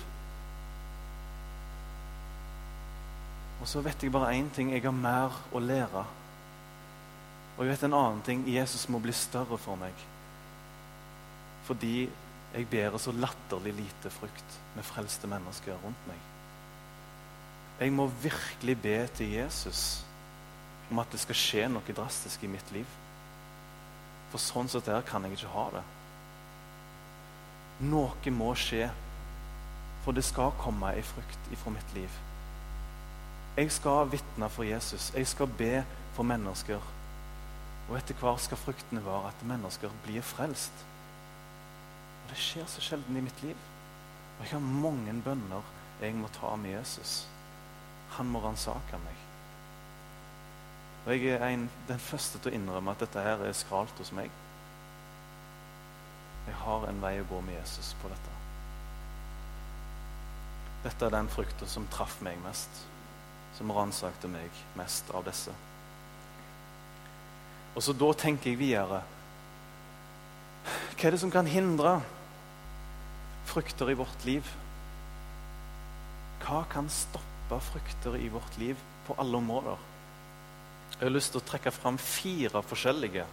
Og 3.61 3.67
så 3.69 3.83
vet 3.85 4.01
jeg 4.01 4.13
bare 4.15 4.31
én 4.33 4.47
ting 4.49 4.71
jeg 4.73 4.81
har 4.81 4.95
mer 4.97 5.35
å 5.53 5.59
lære. 5.61 6.01
Og 7.53 7.59
jeg 7.61 7.69
vet 7.69 7.83
en 7.85 7.97
annen 7.99 8.23
ting 8.25 8.41
Jesus 8.49 8.87
må 8.89 8.97
bli 9.03 9.13
større 9.13 9.59
for 9.61 9.77
meg. 9.77 9.93
Fordi 11.67 12.07
jeg 12.55 12.69
bærer 12.71 12.97
så 12.97 13.13
latterlig 13.13 13.75
lite 13.77 14.09
frukt 14.09 14.57
med 14.73 14.87
frelste 14.89 15.29
mennesker 15.29 15.77
rundt 15.83 16.07
meg. 16.09 16.23
Jeg 17.77 17.93
må 17.93 18.07
virkelig 18.23 18.77
be 18.81 18.95
til 19.19 19.35
Jesus 19.35 19.83
om 20.89 20.97
at 20.97 21.13
det 21.13 21.21
skal 21.21 21.37
skje 21.37 21.69
noe 21.69 21.93
drastisk 21.93 22.41
i 22.41 22.49
mitt 22.49 22.73
liv. 22.73 22.89
For 24.33 24.41
sånn 24.41 24.71
som 24.71 24.81
det 24.81 24.97
kan 25.05 25.29
jeg 25.29 25.37
ikke 25.37 25.53
ha 25.53 25.67
det. 25.77 25.85
Noe 27.83 28.31
må 28.31 28.53
skje, 28.55 28.87
for 30.05 30.15
det 30.15 30.23
skal 30.23 30.53
komme 30.61 30.93
ei 30.95 31.03
frukt 31.03 31.51
ifra 31.51 31.73
mitt 31.75 31.95
liv. 31.97 32.11
Jeg 33.57 33.71
skal 33.71 34.11
vitne 34.11 34.49
for 34.49 34.63
Jesus. 34.63 35.11
Jeg 35.15 35.27
skal 35.27 35.47
be 35.47 35.83
for 36.13 36.23
mennesker. 36.23 36.81
Og 37.89 37.97
etter 37.97 38.17
hvert 38.19 38.41
skal 38.43 38.59
fruktene 38.59 39.03
være 39.05 39.31
at 39.31 39.45
mennesker 39.47 39.91
blir 40.03 40.21
frelst. 40.21 40.85
Og 42.23 42.29
Det 42.29 42.37
skjer 42.37 42.65
så 42.67 42.81
sjelden 42.81 43.17
i 43.17 43.23
mitt 43.23 43.43
liv. 43.43 43.55
Og 44.39 44.45
jeg 44.45 44.51
har 44.51 44.59
mange 44.59 45.21
bønner 45.23 45.73
jeg 46.01 46.15
må 46.15 46.27
ta 46.27 46.55
med 46.55 46.75
Jesus. 46.75 47.27
Han 48.17 48.27
må 48.27 48.41
ransake 48.43 48.99
meg. 49.03 49.21
Og 51.05 51.13
Jeg 51.13 51.37
er 51.37 51.47
en, 51.47 51.69
den 51.87 51.99
første 51.99 52.39
til 52.39 52.51
å 52.51 52.55
innrømme 52.55 52.91
at 52.91 52.99
dette 53.05 53.23
her 53.23 53.43
er 53.45 53.55
skralt 53.55 53.95
hos 54.01 54.11
meg. 54.11 54.31
Jeg 56.45 56.57
har 56.61 56.87
en 56.89 57.01
vei 57.01 57.17
å 57.21 57.27
gå 57.29 57.41
med 57.45 57.57
Jesus 57.57 57.93
på 58.01 58.09
dette. 58.11 58.33
Dette 60.85 61.07
er 61.07 61.15
den 61.15 61.29
frukta 61.33 61.65
som 61.69 61.87
traff 61.89 62.19
meg 62.25 62.37
mest, 62.43 62.83
som 63.57 63.71
ransakte 63.73 64.29
meg 64.29 64.53
mest 64.77 65.09
av 65.17 65.25
disse. 65.25 65.53
Og 67.75 67.83
så 67.83 67.93
Da 67.93 68.11
tenker 68.13 68.51
jeg 68.51 68.59
videre 68.59 69.01
Hva 70.95 71.07
er 71.07 71.11
det 71.11 71.19
som 71.19 71.31
kan 71.31 71.47
hindre 71.49 71.97
frukter 73.45 73.89
i 73.91 73.97
vårt 73.97 74.25
liv? 74.25 74.45
Hva 76.45 76.63
kan 76.69 76.87
stoppe 76.89 77.59
frukter 77.71 78.15
i 78.17 78.29
vårt 78.29 78.57
liv 78.61 78.79
på 79.07 79.17
alle 79.17 79.37
områder? 79.37 79.81
Jeg 80.95 81.03
har 81.03 81.13
lyst 81.13 81.33
til 81.33 81.41
å 81.41 81.47
trekke 81.49 81.73
fram 81.75 81.97
fire 81.99 82.61
forskjellige. 82.63 83.25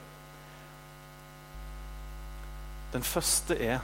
Den 2.92 3.02
første 3.02 3.56
er 3.56 3.80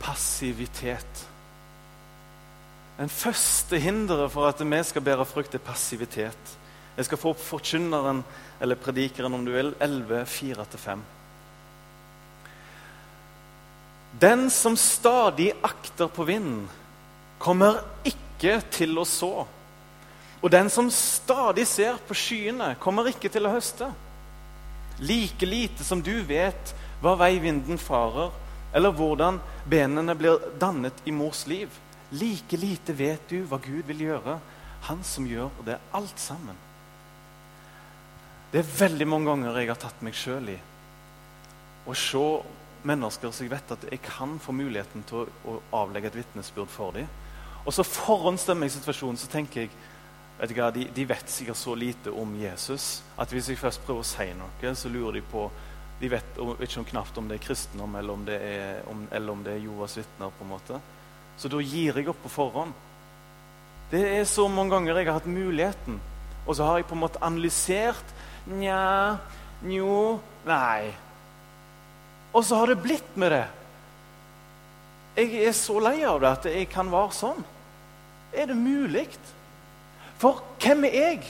passivitet. 0.00 1.26
Den 2.98 3.08
første 3.08 3.78
hinderet 3.78 4.32
for 4.32 4.48
at 4.48 4.60
vi 4.60 4.82
skal 4.82 5.02
bære 5.02 5.26
frukt, 5.26 5.54
er 5.54 5.62
passivitet. 5.62 6.56
Jeg 6.96 7.04
skal 7.06 7.18
få 7.18 7.30
opp 7.30 7.40
forkynneren, 7.40 8.24
eller 8.60 8.74
predikeren 8.74 9.34
om 9.34 9.44
du 9.46 9.52
vil, 9.54 9.74
11, 9.80 10.24
4-5. 10.26 11.04
Den 14.20 14.50
som 14.50 14.76
stadig 14.76 15.52
akter 15.62 16.10
på 16.10 16.24
vinden, 16.26 16.66
kommer 17.38 17.84
ikke 18.04 18.58
til 18.74 18.98
å 18.98 19.04
så. 19.06 19.46
Og 20.42 20.50
den 20.50 20.70
som 20.70 20.90
stadig 20.90 21.66
ser 21.70 22.00
på 22.08 22.16
skyene, 22.18 22.74
kommer 22.82 23.06
ikke 23.10 23.30
til 23.30 23.46
å 23.46 23.54
høste. 23.54 23.92
Like 24.98 25.46
lite 25.46 25.86
som 25.86 26.02
du 26.02 26.16
vet 26.26 26.74
hva 27.02 27.14
vei 27.18 27.38
vinden 27.42 27.78
farer, 27.78 28.32
eller 28.74 28.92
hvordan 28.92 29.40
benene 29.68 30.14
blir 30.18 30.40
dannet 30.60 31.04
i 31.06 31.14
mors 31.14 31.46
liv, 31.48 31.72
like 32.10 32.56
lite 32.56 32.94
vet 32.96 33.28
du 33.30 33.42
hva 33.48 33.60
Gud 33.62 33.86
vil 33.88 34.06
gjøre, 34.08 34.38
han 34.88 35.04
som 35.04 35.26
gjør 35.26 35.52
det 35.66 35.78
alt 35.96 36.20
sammen. 36.20 36.56
Det 38.52 38.62
er 38.62 38.76
veldig 38.78 39.08
mange 39.08 39.28
ganger 39.28 39.58
jeg 39.60 39.68
har 39.68 39.80
tatt 39.80 40.04
meg 40.04 40.16
sjøl 40.16 40.54
i 40.54 40.58
å 41.88 41.94
se 41.96 42.24
mennesker 42.88 43.32
som 43.32 43.44
jeg 43.44 43.52
vet 43.52 43.72
at 43.74 43.84
jeg 43.90 44.00
kan 44.04 44.36
få 44.40 44.54
muligheten 44.56 45.04
til 45.08 45.28
å, 45.48 45.58
avlegge 45.76 46.12
et 46.12 46.18
vitnesbyrd 46.20 46.70
for 46.72 46.96
dem. 46.96 47.08
Og 47.64 47.74
så 47.74 47.84
forhåndsstemmer 47.84 48.68
jeg 48.68 48.78
situasjonen, 48.78 49.18
så 49.20 49.28
tenker 49.32 49.66
jeg 49.66 49.72
vet 50.38 50.54
hva, 50.56 50.70
de, 50.72 50.86
de, 50.94 51.04
vet 51.08 51.32
sikkert 51.32 51.58
så 51.58 51.74
lite 51.76 52.12
om 52.14 52.36
Jesus 52.38 53.02
at 53.18 53.32
hvis 53.34 53.50
jeg 53.50 53.60
først 53.60 53.82
prøver 53.84 54.04
å 54.04 54.08
si 54.08 54.28
noe, 54.38 54.74
så 54.78 54.92
lurer 54.92 55.18
de 55.18 55.24
på 55.28 55.48
De 55.98 56.10
vet 56.10 56.36
ikke 56.38 56.80
om 56.80 56.86
knapt 56.86 57.18
om 57.18 57.26
det 57.28 57.38
er 57.38 57.46
kristendom 57.46 57.96
eller 57.98 58.14
om 58.14 58.26
det 58.26 58.36
er, 58.38 58.82
om, 58.90 59.00
eller 59.10 59.34
om 59.34 59.40
det 59.42 59.56
er 59.56 59.64
Jovas 59.64 59.96
vitner. 59.98 60.30
på 60.30 60.44
en 60.44 60.52
måte. 60.52 60.80
Så 61.38 61.48
da 61.50 61.60
gir 61.62 61.98
jeg 61.98 62.08
opp 62.10 62.22
på 62.22 62.30
forhånd. 62.30 62.72
Det 63.90 64.04
er 64.18 64.24
så 64.28 64.46
mange 64.48 64.74
ganger 64.74 64.98
jeg 64.98 65.08
har 65.08 65.16
hatt 65.16 65.26
muligheten, 65.26 66.00
og 66.46 66.56
så 66.56 66.64
har 66.68 66.78
jeg 66.78 66.86
på 66.86 66.96
en 66.96 67.04
måte 67.06 67.22
analysert 67.24 68.16
Nja, 68.48 69.18
njo, 69.60 70.20
nei. 70.46 70.88
Og 72.32 72.44
så 72.44 72.56
har 72.56 72.70
det 72.70 72.78
blitt 72.80 73.16
med 73.20 73.34
det. 73.34 73.44
Jeg 75.18 75.42
er 75.48 75.52
så 75.52 75.76
lei 75.82 75.98
av 76.08 76.20
det 76.22 76.30
at 76.30 76.48
jeg 76.48 76.68
kan 76.72 76.88
være 76.88 77.12
sånn. 77.12 77.42
Er 78.32 78.48
det 78.48 78.56
mulig? 78.56 79.08
For 80.16 80.40
hvem 80.62 80.86
er 80.88 80.96
jeg 80.96 81.20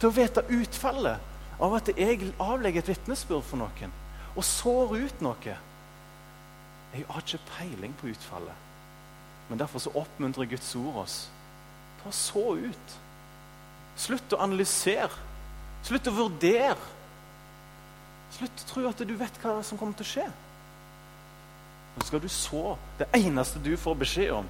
til 0.00 0.10
å 0.10 0.16
vite 0.16 0.46
utfallet 0.56 1.60
av 1.62 1.76
at 1.78 1.92
jeg 1.94 2.32
avlegger 2.42 2.82
et 2.82 2.90
vitnesbyrd 2.94 3.46
for 3.46 3.62
noen 3.62 3.94
og 4.34 4.44
sår 4.44 4.96
ut 5.04 5.24
noe? 5.24 5.56
Jeg 6.94 7.06
har 7.10 7.24
ikke 7.24 7.46
peiling 7.50 7.94
på 7.98 8.10
utfallet. 8.12 8.64
Men 9.48 9.60
derfor 9.60 9.82
så 9.82 9.92
oppmuntrer 9.98 10.48
Guds 10.50 10.74
ord 10.78 11.02
oss 11.04 11.16
til 12.00 12.10
å 12.10 12.14
så 12.14 12.44
ut. 12.64 12.96
Slutt 13.98 14.34
å 14.34 14.40
analysere. 14.42 15.10
Slutt 15.84 16.08
å 16.10 16.14
vurdere. 16.16 16.78
Slutt 18.34 18.64
å 18.64 18.68
tro 18.70 18.86
at 18.88 19.02
du 19.06 19.14
vet 19.18 19.40
hva 19.42 19.58
som 19.66 19.78
kommer 19.78 19.98
til 19.98 20.06
å 20.06 20.12
skje. 20.14 20.26
Nå 21.94 22.06
skal 22.06 22.22
du 22.22 22.28
så. 22.32 22.76
Det 22.98 23.10
eneste 23.14 23.62
du 23.62 23.74
får 23.78 23.98
beskjed 24.00 24.32
om 24.40 24.48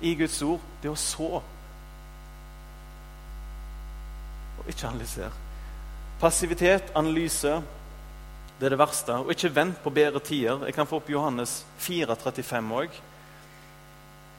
i 0.00 0.14
Guds 0.16 0.38
ord, 0.42 0.62
det 0.80 0.88
er 0.88 0.94
å 0.94 1.00
så. 1.00 1.42
Og 4.60 4.68
ikke 4.70 4.88
analysere. 4.88 5.32
Passivitet, 6.20 6.92
analyse, 6.96 7.58
det 8.60 8.68
er 8.68 8.74
det 8.74 8.80
verste. 8.82 9.14
Og 9.24 9.32
ikke 9.32 9.54
vent 9.56 9.78
på 9.80 9.92
bedre 9.94 10.20
tider. 10.20 10.66
Jeg 10.68 10.76
kan 10.76 10.88
få 10.88 10.98
opp 11.00 11.08
Johannes 11.08 11.62
4, 11.80 12.12
35 12.20 12.74
òg. 12.76 12.98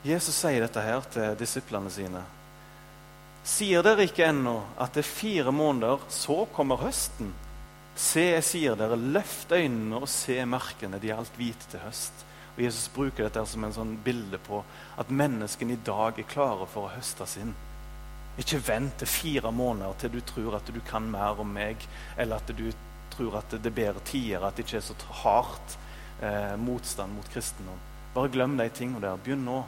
Jesus 0.05 0.37
sier 0.37 0.61
dette 0.61 0.81
her 0.85 1.07
til 1.13 1.33
disiplene 1.39 1.89
sine. 1.93 2.21
Sier 3.45 3.81
dere 3.85 4.05
ikke 4.05 4.27
ennå 4.29 4.59
at 4.77 4.93
det 4.93 5.01
er 5.01 5.09
fire 5.09 5.53
måneder, 5.53 6.03
så 6.13 6.43
kommer 6.53 6.83
høsten? 6.83 7.31
Se, 7.97 8.27
jeg 8.35 8.45
sier 8.45 8.77
dere, 8.77 8.97
løft 8.97 9.51
øynene 9.53 10.03
og 10.03 10.09
se 10.09 10.37
merkene, 10.45 11.01
de 11.01 11.09
er 11.09 11.17
alt 11.21 11.33
hvite 11.37 11.71
til 11.73 11.81
høst. 11.81 12.21
Og 12.53 12.61
Jesus 12.61 12.91
bruker 12.93 13.25
dette 13.25 13.41
som 13.49 13.65
en 13.65 13.73
sånn 13.73 13.97
bilde 14.05 14.37
på 14.45 14.61
at 15.01 15.09
menneskene 15.09 15.73
i 15.73 15.81
dag 15.85 16.19
er 16.21 16.29
klare 16.29 16.69
for 16.69 16.85
å 16.85 16.93
høste 16.93 17.25
sin. 17.29 17.55
Ikke 18.41 18.61
vent 18.69 19.01
til 19.01 19.09
fire 19.09 19.51
måneder 19.53 19.97
til 19.99 20.13
du 20.13 20.21
tror 20.25 20.59
at 20.59 20.69
du 20.69 20.79
kan 20.87 21.09
mer 21.09 21.41
om 21.41 21.49
meg, 21.57 21.81
eller 22.21 22.37
at 22.37 22.53
du 22.57 22.69
tror 23.21 23.37
at 23.41 23.53
det 23.53 23.69
er 23.69 23.75
bedre 23.75 24.01
tider, 24.05 24.41
at 24.41 24.57
det 24.57 24.65
ikke 24.65 24.79
er 24.79 24.85
så 24.85 24.95
hardt 25.21 25.77
eh, 26.21 26.57
motstand 26.57 27.13
mot 27.13 27.29
kristendom. 27.33 27.79
Bare 28.15 28.31
glem 28.33 28.57
de 28.57 28.67
tingene 28.69 29.01
der. 29.03 29.19
Begynn 29.21 29.45
nå. 29.45 29.61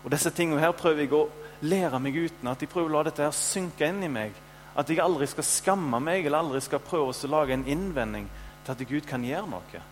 Og 0.00 0.12
disse 0.12 0.32
tingene 0.32 0.62
her 0.62 0.72
prøver 0.72 1.04
jeg 1.04 1.12
å 1.14 1.26
lære 1.60 2.00
meg 2.00 2.16
uten. 2.16 2.48
At 2.48 2.62
jeg 2.62 2.72
prøver 2.72 2.90
å 2.90 2.96
la 2.96 3.04
dette 3.10 3.26
her 3.26 3.36
synke 3.36 3.88
inn 3.90 4.02
i 4.06 4.10
meg. 4.10 4.34
At 4.78 4.90
jeg 4.90 5.02
aldri 5.02 5.28
skal 5.28 5.46
skamme 5.46 6.00
meg 6.02 6.24
eller 6.24 6.40
aldri 6.40 6.62
skal 6.64 6.82
prøve 6.82 7.12
å 7.12 7.30
lage 7.30 7.54
en 7.54 7.66
innvending 7.68 8.28
til 8.64 8.72
at 8.72 8.84
Gud 8.88 9.08
kan 9.08 9.24
gjøre 9.26 9.50
noe. 9.50 9.82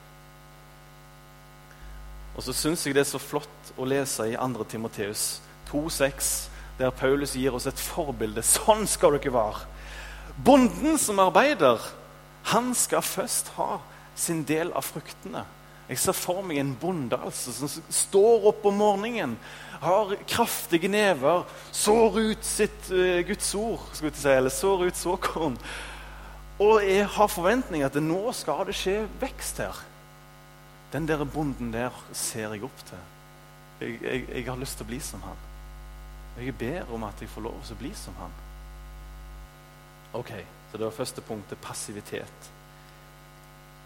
Og 2.38 2.44
så 2.46 2.54
syns 2.54 2.86
jeg 2.86 2.94
det 2.94 3.02
er 3.02 3.10
så 3.10 3.18
flott 3.18 3.72
å 3.76 3.86
lese 3.88 4.28
i 4.30 4.36
2. 4.38 4.64
Timoteus 4.70 5.40
2,6, 5.72 6.28
der 6.78 6.94
Paulus 6.94 7.34
gir 7.34 7.56
oss 7.58 7.66
et 7.66 7.80
forbilde. 7.82 8.44
Sånn 8.46 8.86
skal 8.88 9.18
dere 9.18 9.34
være. 9.34 9.66
Bonden 10.46 11.00
som 11.02 11.18
arbeider, 11.18 11.82
han 12.52 12.74
skal 12.76 13.04
først 13.04 13.52
ha 13.58 13.78
sin 14.18 14.42
del 14.48 14.72
av 14.76 14.86
fruktene. 14.86 15.44
Jeg 15.88 16.00
ser 16.02 16.16
for 16.16 16.44
meg 16.44 16.60
en 16.60 16.74
bonde 16.76 17.16
altså, 17.16 17.52
som 17.54 17.70
står 17.88 18.48
opp 18.50 18.66
om 18.68 18.76
morgenen 18.76 19.36
har 19.80 20.10
kraftige 20.28 20.90
never, 20.90 21.46
sår 21.72 22.18
ut 22.18 22.44
sitt 22.44 22.90
uh, 22.90 23.20
Guds 23.24 23.54
ord, 23.56 23.84
si, 23.94 24.10
eller 24.28 24.52
sår 24.52 24.88
ut 24.88 24.98
såkorn. 24.98 25.56
Og 26.58 26.82
jeg 26.82 27.06
har 27.14 27.30
forventninger 27.30 27.86
at 27.86 28.00
nå 28.02 28.32
skal 28.34 28.66
det 28.66 28.74
skje 28.76 28.98
vekst 29.20 29.62
her. 29.62 29.78
Den 30.92 31.06
der 31.06 31.22
bonden 31.24 31.70
der 31.72 31.94
ser 32.16 32.56
jeg 32.56 32.66
opp 32.66 32.84
til. 32.88 33.06
Jeg, 33.80 34.00
jeg, 34.02 34.26
jeg 34.34 34.46
har 34.48 34.58
lyst 34.58 34.80
til 34.80 34.88
å 34.88 34.90
bli 34.90 35.00
som 35.04 35.22
han. 35.22 35.46
Jeg 36.38 36.54
ber 36.58 36.90
om 36.94 37.06
at 37.06 37.22
jeg 37.22 37.30
får 37.30 37.46
lov 37.46 37.58
til 37.62 37.76
å 37.76 37.82
bli 37.84 37.94
som 37.96 38.18
han. 38.18 38.34
Ok, 40.18 40.32
så 40.68 40.76
det 40.76 40.84
var 40.84 40.96
første 40.96 41.24
punktet 41.24 41.60
passivitet. 41.64 42.50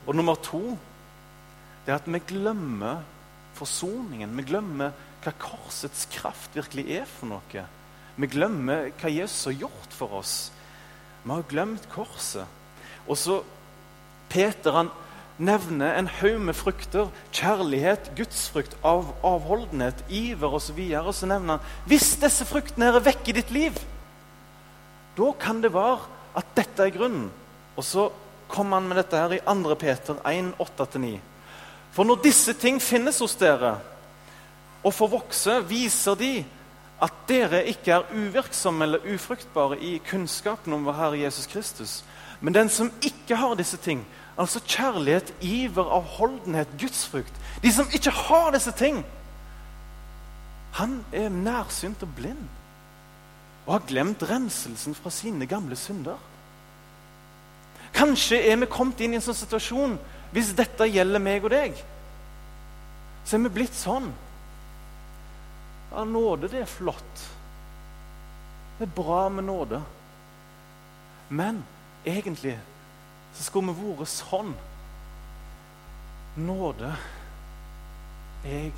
Og 0.07 0.17
nummer 0.17 0.35
to 0.43 0.63
det 1.83 1.93
er 1.93 1.99
at 1.99 2.07
vi 2.11 2.21
glemmer 2.27 3.03
forsoningen. 3.59 4.37
Vi 4.39 4.47
glemmer 4.47 4.95
hva 5.23 5.33
korsets 5.39 6.07
kraft 6.15 6.55
virkelig 6.59 6.87
er 6.99 7.07
for 7.11 7.31
noe. 7.31 7.65
Vi 8.17 8.29
glemmer 8.31 8.91
hva 9.01 9.11
Jesus 9.11 9.49
har 9.51 9.61
gjort 9.65 9.97
for 9.97 10.19
oss. 10.21 10.37
Vi 11.23 11.31
har 11.31 11.47
glemt 11.51 11.89
korset. 11.91 12.47
Og 13.07 13.19
så 13.19 13.41
Peter 14.33 14.75
han 14.79 14.91
nevner 15.43 15.97
en 15.99 16.11
haug 16.21 16.41
med 16.47 16.55
frukter. 16.55 17.11
Kjærlighet, 17.35 18.13
gudsfrukt, 18.19 18.77
av, 18.87 19.11
avholdenhet, 19.27 20.05
iver 20.11 20.59
osv. 20.59 20.79
Og, 20.79 21.11
og 21.11 21.15
så 21.19 21.31
nevner 21.31 21.59
han 21.59 21.91
hvis 21.91 22.15
disse 22.23 22.47
fruktene 22.49 22.91
er 22.93 23.03
vekk 23.03 23.31
i 23.31 23.37
ditt 23.41 23.55
liv, 23.55 23.79
da 25.19 25.33
kan 25.41 25.61
det 25.65 25.75
være 25.75 26.22
at 26.39 26.55
dette 26.57 26.87
er 26.87 26.95
grunnen. 26.95 27.29
Og 27.77 27.85
så 27.85 28.09
kom 28.53 28.73
han 28.77 28.89
med 28.89 29.01
dette 29.01 29.17
her 29.17 29.37
i 29.37 29.41
2. 29.45 29.75
Peter 29.81 30.19
1, 30.29 30.53
8-9. 30.61 31.13
For 31.93 32.09
når 32.09 32.23
disse 32.25 32.55
ting 32.57 32.81
finnes 32.81 33.21
hos 33.21 33.37
dere 33.41 33.77
og 34.83 34.95
får 34.97 35.13
vokse, 35.13 35.59
viser 35.69 36.17
de 36.19 36.33
at 37.03 37.15
dere 37.29 37.65
ikke 37.71 37.97
er 37.97 38.11
uvirksomme 38.15 38.87
eller 38.87 39.07
ufruktbare 39.15 39.79
i 39.83 39.97
kunnskapen 40.07 40.75
om 40.77 40.87
vår 40.87 40.99
Herre 40.99 41.23
Jesus 41.25 41.49
Kristus. 41.51 42.01
Men 42.41 42.55
den 42.55 42.71
som 42.73 42.91
ikke 43.03 43.37
har 43.37 43.55
disse 43.59 43.77
ting, 43.77 44.05
altså 44.39 44.63
kjærlighet, 44.67 45.35
iver, 45.41 45.85
avholdenhet, 45.85 46.69
gudsfrukt 46.81 47.35
De 47.63 47.73
som 47.73 47.87
ikke 47.93 48.11
har 48.11 48.51
disse 48.51 48.73
ting, 48.73 49.05
han 50.73 51.05
er 51.13 51.29
nærsynt 51.29 52.03
og 52.03 52.15
blind 52.17 52.49
og 53.67 53.73
har 53.77 53.87
glemt 53.87 54.23
renselsen 54.27 54.97
fra 54.99 55.11
sine 55.15 55.47
gamle 55.47 55.77
synder. 55.79 56.19
Kanskje 57.95 58.41
er 58.49 58.59
vi 58.59 58.71
kommet 58.73 59.01
inn 59.05 59.15
i 59.15 59.21
en 59.21 59.25
sånn 59.25 59.39
situasjon 59.39 59.99
hvis 60.33 60.55
dette 60.57 60.89
gjelder 60.89 61.23
meg 61.23 61.45
og 61.45 61.53
deg. 61.53 61.77
Så 63.23 63.37
er 63.37 63.45
vi 63.45 63.53
blitt 63.61 63.77
sånn. 63.77 64.09
Ja, 65.93 66.05
nåde, 66.09 66.49
det 66.49 66.65
er 66.65 66.71
flott. 66.71 67.25
Det 68.79 68.89
er 68.89 68.97
bra 68.97 69.27
med 69.29 69.47
nåde. 69.47 69.83
Men 71.29 71.61
egentlig 72.05 72.57
så 73.37 73.47
skulle 73.47 73.77
vi 73.77 73.95
vært 74.01 74.11
sånn. 74.11 74.55
Nåde. 76.41 76.95
Jeg 78.43 78.73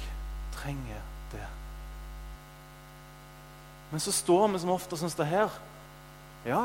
trenger. 0.58 1.13
Men 3.94 4.02
så 4.02 4.10
står 4.10 4.48
vi 4.50 4.58
som 4.58 4.72
ofte 4.74 4.96
sånn 4.98 5.12
som 5.12 5.20
det 5.20 5.30
her. 5.30 5.52
Ja, 6.42 6.64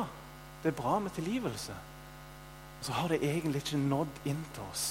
det 0.64 0.72
er 0.72 0.80
bra 0.80 0.96
med 0.98 1.14
tilgivelse. 1.14 1.76
Så 2.82 2.96
har 2.98 3.12
det 3.14 3.20
egentlig 3.22 3.62
ikke 3.62 3.78
nådd 3.78 4.16
inn 4.32 4.40
til 4.56 4.64
oss. 4.66 4.86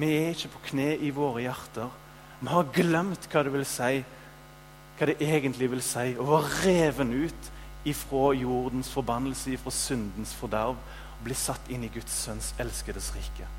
Vi 0.00 0.08
er 0.16 0.30
ikke 0.32 0.54
på 0.54 0.62
kne 0.70 0.86
i 0.96 1.10
våre 1.12 1.42
hjerter. 1.44 1.90
Vi 2.40 2.48
har 2.48 2.70
glemt 2.72 3.28
hva 3.28 3.42
det 3.44 3.52
vil 3.52 3.66
si 3.68 3.90
hva 4.96 5.10
det 5.10 5.18
egentlig 5.20 5.68
vil 5.74 5.84
si 5.84 6.06
å 6.16 6.24
være 6.24 6.62
reven 6.62 7.12
ut 7.12 7.52
ifra 7.84 8.30
jordens 8.32 8.88
forbannelse, 8.96 9.52
ifra 9.58 9.74
syndens 9.76 10.32
forderv, 10.40 10.80
og 10.80 11.20
bli 11.28 11.36
satt 11.36 11.68
inn 11.68 11.84
i 11.84 11.92
Guds 11.92 12.16
sønns 12.24 12.54
elskedes 12.64 13.10
rike. 13.12 13.52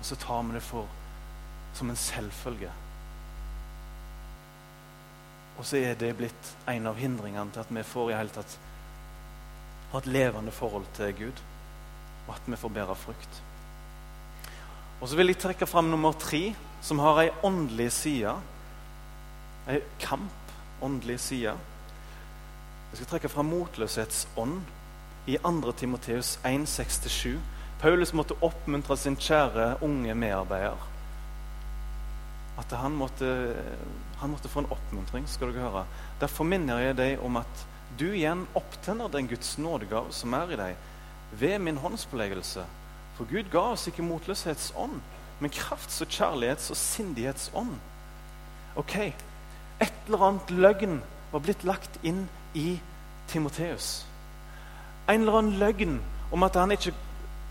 Og 0.00 0.08
så 0.08 0.16
tar 0.24 0.40
vi 0.48 0.56
det 0.56 0.64
for 0.64 0.88
som 1.76 1.92
en 1.92 2.00
selvfølge. 2.00 2.72
Og 5.56 5.64
så 5.64 5.80
er 5.80 5.94
det 5.98 6.16
blitt 6.18 6.50
en 6.68 6.86
av 6.86 6.98
hindringene 7.00 7.52
til 7.52 7.64
at 7.64 7.72
vi 7.72 7.84
får 7.86 8.10
i 8.10 8.16
hele 8.18 8.34
tatt 8.34 8.58
ha 9.92 10.02
et 10.02 10.10
levende 10.10 10.52
forhold 10.52 10.86
til 10.96 11.14
Gud, 11.16 11.40
og 12.26 12.34
at 12.34 12.50
vi 12.50 12.58
får 12.60 12.74
bære 12.74 12.96
frukt. 12.98 13.42
Og 15.00 15.08
så 15.08 15.16
vil 15.16 15.30
jeg 15.32 15.40
trekke 15.40 15.68
fram 15.68 15.88
nummer 15.92 16.12
tre, 16.18 16.54
som 16.82 17.00
har 17.00 17.22
ei 17.22 17.30
åndelig 17.44 17.90
side 17.92 18.34
ei 19.68 19.80
kamp, 20.00 20.52
åndelig 20.82 21.20
side. 21.20 21.54
Jeg 22.90 22.98
skal 22.98 23.06
trekke 23.06 23.28
fram 23.28 23.50
motløshetsånd 23.50 24.60
i 25.26 25.38
2. 25.42 25.72
Timoteus 25.72 26.38
1,6-7. 26.44 27.38
Paulus 27.80 28.12
måtte 28.14 28.36
oppmuntre 28.42 28.96
sin 28.96 29.16
kjære 29.16 29.82
unge 29.82 30.14
medarbeider. 30.14 30.95
At 32.56 32.72
han 32.72 32.96
måtte, 32.96 33.28
han 34.20 34.30
måtte 34.32 34.48
få 34.48 34.64
en 34.64 34.70
oppmuntring. 34.72 35.28
skal 35.28 35.52
dere 35.52 35.68
høre. 35.68 35.84
Derfor 36.20 36.44
minner 36.44 36.78
jeg 36.80 36.96
deg 36.96 37.24
om 37.24 37.36
at 37.36 37.66
du 37.98 38.08
igjen 38.12 38.46
opptenner 38.54 39.08
den 39.08 39.28
Guds 39.28 39.58
nådegave 39.58 40.12
som 40.12 40.34
er 40.34 40.52
i 40.52 40.56
deg, 40.56 40.76
ved 41.32 41.58
min 41.58 41.76
håndspåleggelse. 41.76 42.64
For 43.16 43.24
Gud 43.24 43.50
ga 43.52 43.72
oss 43.72 43.86
ikke 43.88 44.04
motløshetsånd, 44.04 45.00
men 45.40 45.50
krafts- 45.50 46.00
og 46.02 46.08
kjærlighets- 46.08 46.70
og 46.70 46.76
sindighetsånd. 46.76 47.76
Ok, 48.76 48.96
et 49.80 49.92
eller 50.06 50.26
annet 50.26 50.50
løgn 50.50 51.00
var 51.32 51.40
blitt 51.40 51.64
lagt 51.64 51.98
inn 52.02 52.28
i 52.54 52.78
Timoteus. 53.28 54.06
En 55.08 55.20
eller 55.20 55.38
annen 55.38 55.58
løgn 55.60 55.98
om 56.32 56.42
at 56.42 56.56
han 56.56 56.72
ikke 56.74 56.94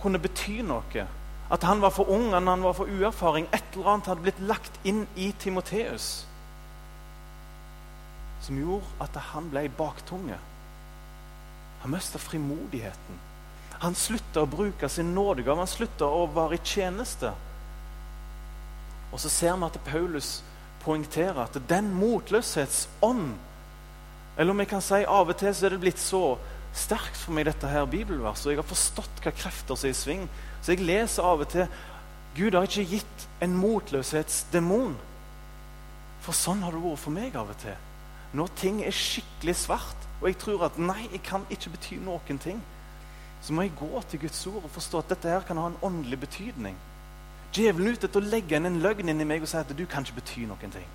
kunne 0.02 0.20
bety 0.20 0.62
noe. 0.66 1.08
At 1.52 1.64
han 1.64 1.82
var 1.82 1.94
for 1.94 2.10
ung, 2.10 2.32
han 2.34 2.64
var 2.64 2.74
for 2.74 2.90
uerfaring. 2.90 3.48
Et 3.54 3.76
eller 3.76 3.92
annet 3.92 4.08
hadde 4.10 4.26
blitt 4.26 4.40
lagt 4.50 4.80
inn 4.84 5.06
i 5.16 5.32
Timoteus 5.40 6.26
som 8.46 8.58
gjorde 8.60 8.86
at 9.02 9.16
han 9.32 9.48
ble 9.50 9.66
baktunge. 9.74 10.38
Han 11.82 11.94
mista 11.94 12.22
frimodigheten. 12.22 13.22
Han 13.82 13.98
slutta 13.98 14.44
å 14.46 14.50
bruke 14.50 14.90
sin 14.90 15.14
nådegave, 15.16 15.64
han 15.64 15.70
slutta 15.70 16.08
å 16.08 16.28
være 16.34 16.58
i 16.58 16.64
tjeneste. 16.64 17.34
Og 19.12 19.22
så 19.22 19.32
ser 19.32 19.58
vi 19.58 19.68
at 19.68 19.82
Paulus 19.88 20.30
poengterer 20.84 21.46
at 21.46 21.58
den 21.70 21.92
motløshetsånd 21.98 23.34
Eller 24.38 24.52
om 24.52 24.60
jeg 24.60 24.68
kan 24.68 24.82
si 24.84 24.98
av 25.08 25.30
og 25.32 25.38
til 25.40 25.54
så 25.56 25.66
er 25.66 25.72
det 25.72 25.80
blitt 25.80 26.02
så 26.02 26.36
sterkt 26.76 27.16
for 27.16 27.32
meg, 27.32 27.46
dette 27.48 27.70
her 27.72 27.86
bibelverset, 27.88 28.50
og 28.50 28.52
jeg 28.52 28.60
har 28.60 28.68
forstått 28.68 29.22
hva 29.24 29.32
krefter 29.32 29.80
som 29.80 29.88
er 29.88 29.94
i 29.94 29.96
sving. 29.96 30.26
Så 30.66 30.74
jeg 30.74 30.82
leser 30.82 31.22
av 31.22 31.44
og 31.44 31.52
til 31.54 31.68
Gud 32.36 32.56
har 32.58 32.66
ikke 32.66 32.88
gitt 32.98 33.26
en 33.46 33.54
motløshetsdemon. 33.56 34.96
For 36.26 36.34
sånn 36.34 36.64
har 36.66 36.74
det 36.74 36.82
vært 36.82 37.04
for 37.04 37.14
meg 37.14 37.38
av 37.38 37.52
og 37.54 37.60
til. 37.62 37.78
Når 38.36 38.50
ting 38.60 38.82
er 38.84 38.96
skikkelig 38.98 39.56
svart, 39.62 40.08
og 40.20 40.26
jeg 40.28 40.40
tror 40.42 40.66
at 40.66 40.80
nei, 40.82 41.06
jeg 41.14 41.22
kan 41.28 41.46
ikke 41.54 41.76
bety 41.76 42.00
noen 42.02 42.42
ting, 42.42 42.58
så 43.46 43.54
må 43.54 43.68
jeg 43.68 43.76
gå 43.78 44.02
til 44.10 44.24
Guds 44.26 44.42
ord 44.50 44.64
og 44.66 44.74
forstå 44.74 45.04
at 45.04 45.14
dette 45.14 45.32
her 45.32 45.46
kan 45.46 45.62
ha 45.62 45.70
en 45.70 45.80
åndelig 45.86 46.20
betydning. 46.26 46.76
Djevelen 47.54 47.94
ute 47.94 48.10
etter 48.10 48.26
å 48.26 48.34
legge 48.34 48.58
inn 48.58 48.68
en 48.68 48.82
løgn 48.84 49.14
inn 49.14 49.22
i 49.22 49.28
meg 49.30 49.46
og 49.46 49.52
si 49.52 49.60
at 49.62 49.70
du 49.78 49.86
kan 49.88 50.04
ikke 50.04 50.18
bety 50.18 50.48
noen 50.50 50.74
ting. 50.74 50.88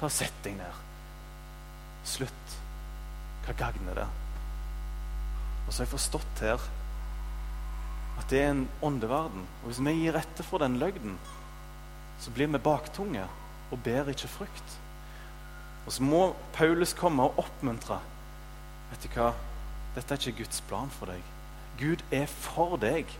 Ta 0.00 0.10
Sett 0.10 0.42
deg 0.42 0.58
ned. 0.58 0.82
Slutt. 2.04 2.56
Hva 3.46 3.54
gagner 3.62 4.02
det? 4.02 4.08
Og 5.64 5.70
så 5.70 5.78
har 5.78 5.86
jeg 5.86 5.94
forstått 5.94 6.42
her 6.44 6.66
at 8.18 8.30
det 8.30 8.40
er 8.40 8.52
en 8.52 8.66
åndeverden. 8.82 9.46
Og 9.62 9.70
hvis 9.70 9.82
vi 9.84 9.96
gir 9.98 10.18
etter 10.18 10.46
for 10.46 10.62
den 10.62 10.78
løgnen, 10.80 11.18
så 12.20 12.30
blir 12.34 12.50
vi 12.52 12.62
baktunge 12.62 13.26
og 13.70 13.82
ber 13.84 14.10
ikke 14.12 14.30
frukt. 14.30 14.78
Og 15.86 15.92
så 15.92 16.02
må 16.02 16.22
Paulus 16.54 16.94
komme 16.96 17.26
og 17.26 17.38
oppmuntre. 17.42 17.98
Vet 18.90 19.04
du 19.04 19.16
hva? 19.18 19.32
Dette 19.94 20.14
er 20.14 20.20
ikke 20.20 20.44
Guds 20.44 20.62
plan 20.68 20.90
for 20.90 21.10
deg. 21.10 21.22
Gud 21.78 22.02
er 22.14 22.26
for 22.30 22.78
deg, 22.80 23.10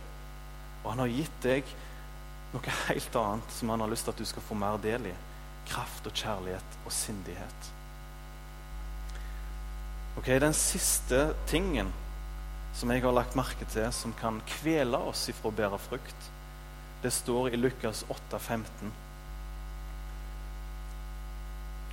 og 0.83 0.93
han 0.93 1.03
har 1.03 1.11
gitt 1.11 1.39
deg 1.43 1.75
noe 2.53 2.75
helt 2.87 3.17
annet 3.19 3.55
som 3.55 3.71
han 3.73 3.83
har 3.83 3.91
lyst 3.91 4.07
til 4.07 4.15
at 4.15 4.21
du 4.21 4.27
skal 4.27 4.45
få 4.47 4.57
mer 4.59 4.79
del 4.83 5.09
i. 5.11 5.15
Kraft 5.67 6.07
og 6.07 6.15
kjærlighet 6.15 6.79
og 6.85 6.93
sindighet. 6.93 7.71
Ok, 10.15 10.29
Den 10.39 10.53
siste 10.53 11.35
tingen 11.47 11.91
som 12.75 12.91
jeg 12.91 13.05
har 13.05 13.15
lagt 13.15 13.37
merke 13.39 13.65
til, 13.71 13.87
som 13.95 14.13
kan 14.19 14.41
kvele 14.59 14.99
oss 15.09 15.29
ifra 15.31 15.47
å 15.47 15.55
bære 15.55 15.79
frukt, 15.79 16.29
det 17.03 17.11
står 17.13 17.53
i 17.53 17.59
Lukas 17.59 18.03
8, 18.11 18.39
15. 18.39 18.91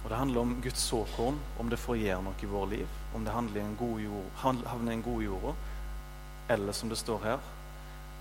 Og 0.02 0.08
Det 0.10 0.18
handler 0.18 0.40
om 0.40 0.56
Guds 0.62 0.82
såkorn, 0.82 1.38
om 1.62 1.70
det 1.70 1.78
forgjer 1.78 2.22
noe 2.24 2.34
i 2.42 2.48
vår 2.50 2.66
liv. 2.72 2.96
Om 3.14 3.24
det 3.24 3.34
handler 3.34 3.60
i 3.60 3.64
en 3.64 3.76
god 3.78 4.00
jord, 4.02 4.32
havner 4.42 4.90
i 4.90 4.96
en 4.96 5.04
god 5.06 5.22
jord, 5.22 5.52
eller 6.50 6.74
som 6.74 6.90
det 6.90 6.98
står 6.98 7.22
her 7.22 7.44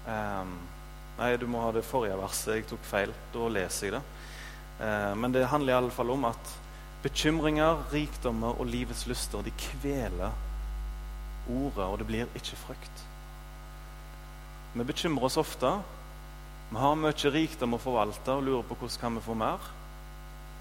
um, 0.06 0.54
Nei, 1.18 1.34
du 1.38 1.48
må 1.50 1.60
ha 1.62 1.72
det 1.74 1.84
forrige 1.86 2.18
verset. 2.18 2.56
Jeg 2.56 2.70
tok 2.70 2.86
feil. 2.88 3.12
Da 3.34 3.50
leser 3.52 3.88
jeg 3.88 3.94
det. 3.94 4.00
Eh, 4.82 5.12
men 5.20 5.34
det 5.36 5.44
handler 5.52 5.74
i 5.74 5.78
alle 5.78 5.94
fall 5.94 6.10
om 6.10 6.24
at 6.26 6.54
bekymringer, 7.04 7.84
rikdommer 7.92 8.58
og 8.58 8.70
livets 8.72 9.04
lyster 9.10 9.44
de 9.46 9.54
kveler 9.60 10.34
ordet, 11.50 11.86
og 11.86 11.98
det 12.00 12.08
blir 12.08 12.38
ikke 12.38 12.60
frykt. 12.68 13.04
Vi 14.74 14.86
bekymrer 14.88 15.28
oss 15.28 15.40
ofte. 15.42 15.72
Vi 16.72 16.80
har 16.80 16.96
mye 16.96 17.32
rikdom 17.34 17.76
å 17.76 17.82
forvalte 17.82 18.38
og 18.38 18.46
lurer 18.48 18.68
på 18.68 18.78
hvordan 18.80 19.02
kan 19.02 19.18
vi 19.18 19.26
få 19.26 19.36
mer. 19.36 19.72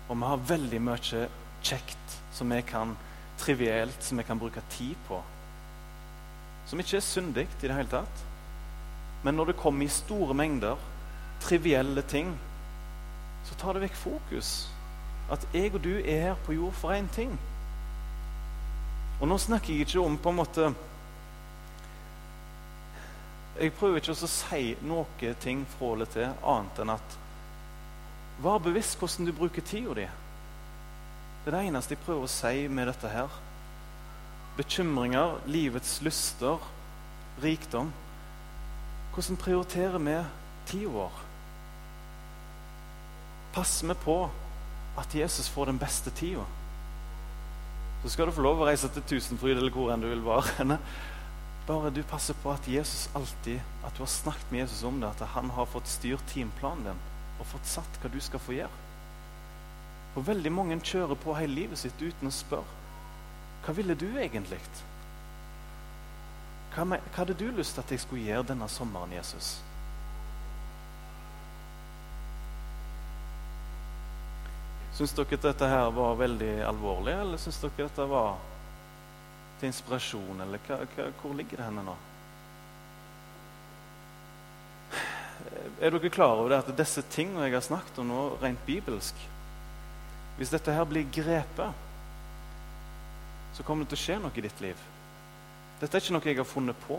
Og 0.09 0.16
vi 0.16 0.27
har 0.27 0.49
veldig 0.49 0.81
mye 0.83 1.27
kjekt 1.62 2.19
som 2.35 2.51
vi 2.51 2.62
kan 2.66 2.97
trivielt 3.40 4.03
som 4.03 4.19
vi 4.19 4.25
kan 4.25 4.38
bruke 4.38 4.61
tid 4.71 4.97
på. 5.09 5.21
Som 6.66 6.81
ikke 6.81 6.99
er 6.99 7.05
syndig 7.05 7.47
i 7.47 7.62
det 7.62 7.75
hele 7.75 7.90
tatt. 7.90 8.25
Men 9.25 9.37
når 9.37 9.53
det 9.53 9.61
kommer 9.61 9.85
i 9.85 9.93
store 9.93 10.35
mengder, 10.35 10.77
trivielle 11.40 12.03
ting, 12.03 12.35
så 13.45 13.57
tar 13.57 13.77
det 13.77 13.87
vekk 13.87 13.97
fokus. 13.97 14.69
At 15.33 15.47
jeg 15.55 15.75
og 15.75 15.85
du 15.85 15.95
er 15.99 16.21
her 16.31 16.43
på 16.45 16.57
jord 16.57 16.77
for 16.77 16.93
én 16.93 17.09
ting. 17.14 17.33
Og 19.21 19.29
nå 19.29 19.37
snakker 19.39 19.75
jeg 19.75 19.87
ikke 19.87 20.01
om 20.01 20.17
på 20.19 20.33
en 20.33 20.41
måte 20.41 20.71
jeg 23.61 23.75
prøver 23.77 24.01
ikke 24.01 24.15
å 24.17 24.29
si 24.31 24.63
noe 24.89 25.33
ting 25.43 25.67
fra 25.69 25.91
eller 25.93 26.09
til 26.09 26.31
annet 26.49 26.79
enn 26.81 26.93
at 26.95 27.17
Vær 28.41 28.63
bevisst 28.65 28.97
hvordan 28.97 29.27
du 29.29 29.35
bruker 29.37 29.61
tida 29.61 29.95
di. 29.99 30.07
Det 31.45 31.51
er 31.51 31.57
det 31.59 31.67
eneste 31.69 31.93
jeg 31.93 32.01
prøver 32.07 32.25
å 32.25 32.31
si 32.33 32.69
med 32.73 32.89
dette 32.89 33.09
her. 33.13 33.35
Bekymringer, 34.57 35.35
livets 35.45 35.99
lyster, 36.01 36.57
rikdom. 37.45 37.91
Hvordan 39.13 39.41
prioriterer 39.43 40.01
vi 40.01 40.17
tida 40.71 40.95
vår? 40.95 41.21
Passer 43.53 43.93
vi 43.93 43.99
på 44.07 44.17
at 45.05 45.15
Jesus 45.21 45.53
får 45.53 45.69
den 45.69 45.83
beste 45.83 46.13
tida? 46.17 46.47
Så 48.03 48.09
skal 48.09 48.27
du 48.27 48.33
få 48.33 48.45
lov 48.45 48.63
å 48.63 48.67
reise 48.69 48.89
til 48.95 49.05
Tusenfryd 49.05 49.59
eller 49.59 49.73
hvor 49.75 49.91
enn 49.93 50.01
du 50.01 50.09
vil 50.09 50.25
være. 50.25 50.79
Bare 51.69 51.91
du 51.95 52.01
passer 52.09 52.35
på 52.43 52.51
at 52.51 52.67
Jesus 52.69 53.11
alltid, 53.15 53.61
at 53.85 53.95
du 53.95 54.03
har 54.03 54.11
snakket 54.11 54.53
med 54.53 54.65
Jesus 54.65 54.83
om 54.89 55.01
det, 55.01 55.11
at 55.11 55.35
han 55.37 55.53
har 55.55 55.69
fått 55.69 55.91
styrt 55.91 56.25
timeplanen 56.33 56.89
din 56.89 57.03
og 57.41 57.49
fått 57.49 57.69
satt 57.69 58.01
hva 58.01 58.11
du 58.13 58.19
skal 58.21 58.43
få 58.43 58.57
gjøre. 58.57 58.87
Og 60.17 60.27
veldig 60.27 60.53
mange 60.53 60.81
kjører 60.83 61.21
på 61.21 61.37
hele 61.39 61.55
livet 61.61 61.79
sitt 61.79 62.01
uten 62.03 62.29
å 62.29 62.35
spørre. 62.35 62.79
Hva 63.65 63.77
ville 63.77 63.95
du 63.95 64.09
egentlig? 64.11 64.59
Hva, 66.75 66.85
med, 66.89 67.05
hva 67.13 67.23
hadde 67.23 67.37
du 67.39 67.47
lyst 67.55 67.77
til 67.77 67.85
at 67.85 67.93
jeg 67.95 68.03
skulle 68.03 68.27
gjøre 68.27 68.49
denne 68.51 68.69
sommeren, 68.73 69.13
Jesus? 69.15 69.59
Syns 75.01 75.15
dere 75.17 75.33
at 75.33 75.45
dette 75.47 75.65
her 75.65 75.87
var 75.97 76.19
veldig 76.21 76.59
alvorlig, 76.69 77.15
eller 77.17 77.41
syns 77.41 77.57
dere 77.63 77.71
at 77.73 77.79
dette 77.87 78.05
var 78.11 78.35
til 79.57 79.71
inspirasjon? 79.71 80.43
Eller 80.45 80.61
hva, 80.67 80.77
hva, 80.93 81.07
hvor 81.23 81.33
ligger 81.39 81.57
det 81.57 81.69
henne 81.71 81.85
nå? 81.87 81.95
Er 85.81 85.95
dere 85.95 86.11
klar 86.13 86.35
over 86.35 86.53
det 86.53 86.59
at 86.61 86.77
disse 86.77 87.01
tingene 87.15 87.47
jeg 87.47 87.57
har 87.57 87.65
snakket 87.65 88.03
om 88.03 88.13
nå, 88.13 88.19
rent 88.43 88.61
bibelsk 88.67 89.23
Hvis 90.37 90.53
dette 90.53 90.75
her 90.77 90.85
blir 90.85 91.09
grepet, 91.09 91.87
så 93.57 93.65
kommer 93.65 93.89
det 93.89 93.95
til 93.95 94.03
å 94.03 94.03
skje 94.03 94.19
noe 94.21 94.37
i 94.37 94.45
ditt 94.45 94.61
liv. 94.61 94.83
Dette 95.81 95.97
er 95.97 96.05
ikke 96.05 96.19
noe 96.19 96.29
jeg 96.29 96.43
har 96.43 96.49
funnet 96.49 96.85
på. 96.85 96.99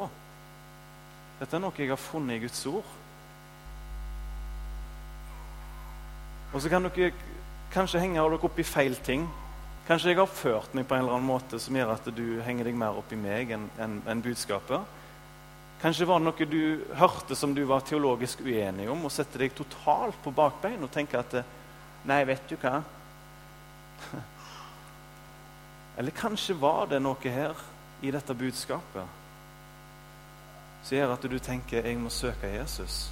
Dette 1.38 1.54
er 1.54 1.62
noe 1.62 1.78
jeg 1.78 1.94
har 1.94 2.02
funnet 2.02 2.40
i 2.40 2.44
Guds 2.48 2.66
ord. 2.66 2.98
Og 6.50 6.66
så 6.66 6.74
kan 6.74 6.90
dere 6.90 7.14
kanskje 7.74 8.02
henger 8.04 8.24
dere 8.24 8.48
opp 8.48 8.60
i 8.60 8.68
feil 8.68 8.96
ting. 9.06 9.28
Kanskje 9.88 10.12
jeg 10.12 10.20
har 10.20 10.28
oppført 10.28 10.74
meg 10.78 10.88
på 10.88 10.96
en 10.96 11.04
eller 11.04 11.18
annen 11.18 11.28
måte 11.28 11.60
som 11.60 11.76
gjør 11.76 11.94
at 11.96 12.10
du 12.16 12.42
henger 12.46 12.68
deg 12.68 12.78
mer 12.78 12.98
opp 13.00 13.12
i 13.12 13.20
meg 13.20 13.54
enn 13.56 13.70
en, 13.82 14.02
en 14.08 14.24
budskapet. 14.24 14.98
Kanskje 15.82 16.06
var 16.06 16.22
det 16.22 16.28
noe 16.28 16.46
du 16.46 16.84
hørte 17.00 17.36
som 17.36 17.56
du 17.58 17.64
var 17.66 17.82
teologisk 17.88 18.44
uenig 18.46 18.86
om, 18.92 19.08
og 19.08 19.14
setter 19.14 19.46
deg 19.46 19.56
totalt 19.58 20.20
på 20.22 20.34
bakbein 20.36 20.84
og 20.84 20.94
tenker 20.94 21.24
at 21.24 21.42
Nei, 22.02 22.24
vet 22.26 22.48
du 22.50 22.56
hva? 22.58 22.80
Eller 26.02 26.16
kanskje 26.18 26.56
var 26.58 26.88
det 26.90 26.98
noe 27.02 27.34
her 27.34 27.58
i 28.02 28.10
dette 28.14 28.34
budskapet 28.34 29.20
som 30.82 30.98
gjør 30.98 31.14
at 31.14 31.26
du 31.30 31.38
tenker 31.38 31.86
jeg 31.86 32.00
må 32.02 32.10
søke 32.10 32.50
Jesus. 32.50 33.12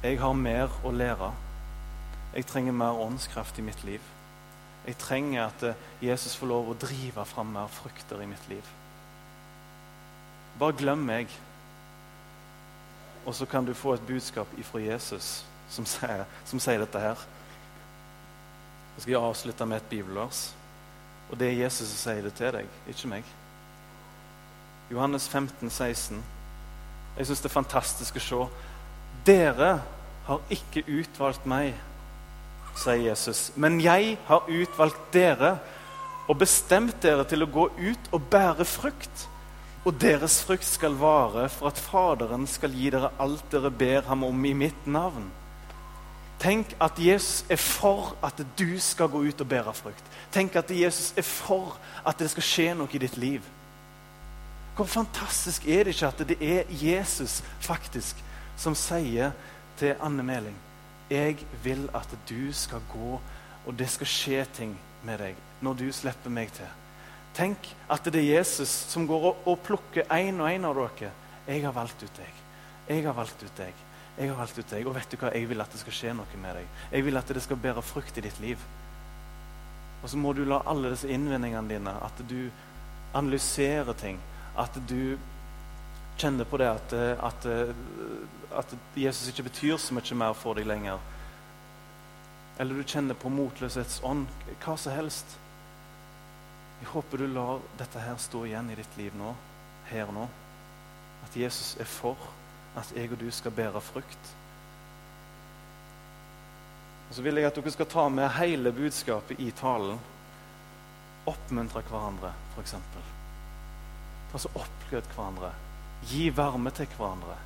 Jeg 0.00 0.16
har 0.20 0.32
mer 0.36 0.72
å 0.84 0.92
lære. 0.92 1.28
Jeg 2.34 2.46
trenger 2.46 2.72
mer 2.72 2.98
åndskraft 3.00 3.58
i 3.58 3.62
mitt 3.62 3.84
liv. 3.84 4.00
Jeg 4.86 4.96
trenger 4.98 5.46
at 5.46 5.76
Jesus 6.02 6.36
får 6.36 6.50
lov 6.50 6.70
å 6.70 6.78
drive 6.78 7.24
fram 7.24 7.54
mer 7.54 7.70
frukter 7.72 8.20
i 8.20 8.26
mitt 8.28 8.48
liv. 8.50 8.66
Bare 10.58 10.76
glem 10.76 11.06
meg. 11.06 11.30
Og 13.24 13.34
så 13.34 13.46
kan 13.46 13.64
du 13.64 13.74
få 13.74 13.94
et 13.94 14.06
budskap 14.06 14.50
ifra 14.58 14.82
Jesus 14.82 15.44
som 15.70 15.86
sier, 15.88 16.26
som 16.44 16.60
sier 16.60 16.82
dette 16.82 17.00
her. 17.00 17.22
Jeg 18.96 19.06
skal 19.06 19.30
avslutte 19.30 19.66
med 19.66 19.80
et 19.80 19.88
bibelvers. 19.90 20.52
Og 21.30 21.38
det 21.40 21.48
er 21.48 21.64
Jesus 21.64 21.88
som 21.88 22.02
sier 22.02 22.22
det 22.22 22.34
til 22.36 22.52
deg, 22.54 22.68
ikke 22.90 23.10
meg. 23.10 23.32
Johannes 24.90 25.28
15, 25.28 25.70
16. 25.70 26.20
Jeg 27.16 27.26
syns 27.26 27.40
det 27.40 27.48
er 27.48 27.54
fantastisk 27.54 28.20
å 28.20 28.22
se. 28.22 28.44
Dere 29.24 29.70
har 30.26 30.52
ikke 30.52 30.84
utvalgt 30.84 31.46
meg, 31.48 31.72
sier 32.78 33.08
Jesus, 33.10 33.52
men 33.56 33.78
jeg 33.82 34.16
har 34.26 34.48
utvalgt 34.50 35.12
dere 35.14 35.56
og 36.28 36.38
bestemt 36.40 36.96
dere 37.04 37.24
til 37.28 37.44
å 37.44 37.50
gå 37.50 37.68
ut 37.76 38.10
og 38.12 38.28
bære 38.32 38.66
frukt 38.68 39.28
og 39.84 39.96
deres 40.00 40.38
frukt 40.46 40.64
skal 40.64 40.96
vare, 40.96 41.48
for 41.52 41.68
at 41.68 41.80
Faderen 41.80 42.46
skal 42.48 42.72
gi 42.72 42.88
dere 42.92 43.12
alt 43.20 43.44
dere 43.52 43.70
ber 43.70 44.06
ham 44.08 44.24
om 44.24 44.46
i 44.48 44.54
mitt 44.56 44.86
navn. 44.88 45.26
Tenk 46.40 46.72
at 46.82 46.98
Jesus 46.98 47.44
er 47.52 47.60
for 47.60 48.14
at 48.24 48.40
du 48.58 48.78
skal 48.80 49.10
gå 49.12 49.20
ut 49.28 49.40
og 49.44 49.48
bære 49.48 49.74
frukt. 49.76 50.08
Tenk 50.32 50.56
at 50.56 50.72
Jesus 50.72 51.12
er 51.16 51.24
for 51.28 51.76
at 52.04 52.18
det 52.18 52.30
skal 52.32 52.48
skje 52.48 52.68
noe 52.78 52.96
i 52.96 53.00
ditt 53.00 53.16
liv. 53.20 53.44
Hvor 54.74 54.88
fantastisk 54.90 55.68
er 55.68 55.84
det 55.84 55.94
ikke 55.94 56.10
at 56.10 56.28
det 56.28 56.40
er 56.42 56.72
Jesus 56.80 57.42
faktisk 57.62 58.18
som 58.56 58.74
sier 58.74 59.36
til 59.78 59.94
Anne 60.02 60.24
Meling 60.24 60.56
Jeg 61.14 61.38
vil 61.62 61.86
at 61.94 62.10
du 62.28 62.52
skal 62.52 62.82
gå, 62.90 63.18
og 63.64 63.78
det 63.78 63.88
skal 63.92 64.10
skje 64.10 64.44
ting 64.56 64.74
med 65.06 65.20
deg 65.22 65.38
når 65.64 65.78
du 65.80 65.86
slipper 65.94 66.32
meg 66.32 66.50
til. 66.56 66.70
Tenk 67.34 67.70
at 67.90 68.06
det 68.12 68.20
er 68.20 68.38
Jesus 68.40 68.70
som 68.90 69.06
går 69.08 69.30
og, 69.32 69.56
plukker 69.66 70.06
én 70.12 70.38
og 70.42 70.50
én 70.50 70.66
av 70.66 70.76
dere. 70.78 71.10
Jeg 71.46 71.64
har 71.64 71.74
valgt 71.74 72.02
ut 72.02 72.18
deg. 72.20 72.40
Jeg 72.88 73.04
har 73.06 73.16
valgt 73.16 73.42
ut 73.42 73.56
deg. 73.58 73.82
Jeg 74.18 74.30
har 74.30 74.38
valgt 74.38 74.58
ut 74.58 74.70
deg. 74.70 74.86
Og 74.86 74.94
vet 74.94 75.10
du 75.10 75.18
hva? 75.18 75.32
Jeg 75.34 75.48
vil 75.50 75.64
at 75.64 75.72
det 75.72 75.80
skal 75.82 75.96
skje 75.98 76.14
noe 76.14 76.40
med 76.40 76.60
deg. 76.60 76.68
Jeg 76.92 77.06
vil 77.06 77.18
at 77.18 77.32
det 77.34 77.42
skal 77.42 77.60
bære 77.60 77.82
frukt 77.82 78.18
i 78.18 78.24
ditt 78.24 78.38
liv. 78.42 78.62
Og 80.02 80.10
så 80.12 80.20
må 80.20 80.34
du 80.36 80.44
la 80.46 80.60
alle 80.68 80.92
disse 80.92 81.08
innvendingene 81.10 81.70
dine, 81.70 81.94
at 82.04 82.22
du 82.28 82.50
analyserer 83.16 83.96
ting, 83.98 84.18
at 84.58 84.76
du 84.88 85.16
kjenner 86.18 86.46
på 86.48 86.58
det 86.60 86.68
at, 86.70 86.92
at, 86.94 87.46
at 88.54 88.74
Jesus 88.96 89.28
ikke 89.30 89.48
betyr 89.48 89.76
så 89.80 89.96
mye 89.96 90.18
mer 90.18 90.36
for 90.38 90.58
deg 90.58 90.68
lenger. 90.68 91.02
Eller 92.58 92.74
du 92.78 92.86
kjenner 92.86 93.18
på 93.18 93.32
motløshetsånd. 93.34 94.28
Hva 94.62 94.76
som 94.78 94.94
helst. 94.94 95.36
Jeg 96.80 96.90
håper 96.92 97.18
du 97.18 97.26
lar 97.30 97.62
dette 97.78 98.02
her 98.02 98.16
stå 98.20 98.44
igjen 98.46 98.70
i 98.70 98.78
ditt 98.78 98.96
liv 98.98 99.14
nå, 99.18 99.32
her 99.88 100.10
nå. 100.12 100.26
At 101.24 101.36
Jesus 101.38 101.74
er 101.80 101.88
for 101.88 102.18
at 102.76 102.90
jeg 102.94 103.12
og 103.14 103.20
du 103.22 103.28
skal 103.32 103.54
bære 103.54 103.80
frukt. 103.82 104.32
Og 107.08 107.14
Så 107.14 107.22
vil 107.22 107.38
jeg 107.38 107.46
at 107.48 107.56
dere 107.56 107.72
skal 107.72 107.90
ta 107.90 108.08
med 108.08 108.32
hele 108.38 108.72
budskapet 108.74 109.40
i 109.40 109.50
talen. 109.56 109.98
Oppmuntre 111.30 111.80
hverandre, 111.88 112.34
f.eks. 112.54 112.74
Altså 114.34 114.50
oppglød 114.54 115.14
hverandre. 115.14 115.52
Gi 116.08 116.28
varme 116.34 116.72
til 116.74 116.88
hverandre. 116.98 117.36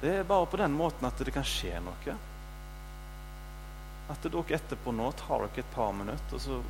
Det 0.00 0.12
er 0.20 0.26
bare 0.26 0.46
på 0.46 0.58
den 0.60 0.74
måten 0.78 1.06
at 1.08 1.18
det 1.18 1.34
kan 1.34 1.46
skje 1.46 1.78
noe. 1.82 2.16
At 4.08 4.24
dere 4.24 4.44
etterpå 4.56 4.94
nå 4.94 5.10
tar 5.18 5.44
dere 5.44 5.64
et 5.64 5.74
par 5.74 5.90
minutter, 5.92 6.38
og 6.38 6.42
så 6.42 6.60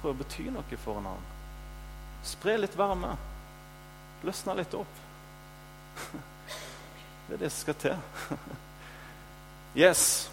prøver 0.00 0.16
å 0.16 0.20
bety 0.24 0.48
noe 0.50 0.80
for 0.82 0.98
en 0.98 1.08
annen. 1.12 1.30
Spre 2.26 2.58
litt 2.58 2.76
varme. 2.78 3.14
Løsne 4.22 4.58
litt 4.58 4.74
opp. 4.78 5.00
Det 7.22 7.36
er 7.36 7.40
det 7.44 7.50
som 7.54 7.64
skal 7.64 7.80
til. 7.86 8.28
Yes. 9.72 10.28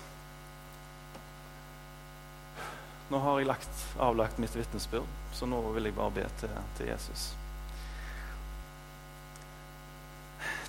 Nå 3.08 3.21
har 3.23 3.39
jeg 3.39 3.47
lagt, 3.47 3.86
avlagt 3.95 4.41
mitt 4.43 4.52
vitnesbyrd, 4.52 5.08
så 5.34 5.47
nå 5.47 5.62
vil 5.73 5.88
jeg 5.88 5.95
bare 5.95 6.12
be 6.17 6.25
til, 6.41 6.58
til 6.75 6.91
Jesus. 6.91 7.30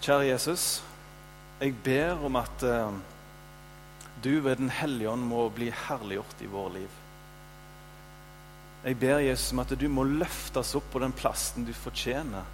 Kjære 0.00 0.30
Jesus, 0.30 0.80
jeg 1.60 1.74
ber 1.84 2.22
om 2.24 2.38
at 2.40 2.62
uh, 2.64 2.94
du 4.24 4.40
ved 4.40 4.56
Den 4.56 4.70
hellige 4.72 5.10
ånd 5.10 5.26
må 5.28 5.42
bli 5.52 5.68
herliggjort 5.68 6.40
i 6.40 6.48
våre 6.48 6.72
liv. 6.78 6.94
Jeg 8.80 8.96
ber 8.96 9.20
Jesus 9.20 9.52
om 9.52 9.60
at 9.60 9.74
du 9.76 9.84
må 9.92 10.06
løftes 10.08 10.72
opp 10.78 10.88
på 10.92 11.02
den 11.04 11.12
plassen 11.12 11.68
du 11.68 11.74
fortjener. 11.76 12.48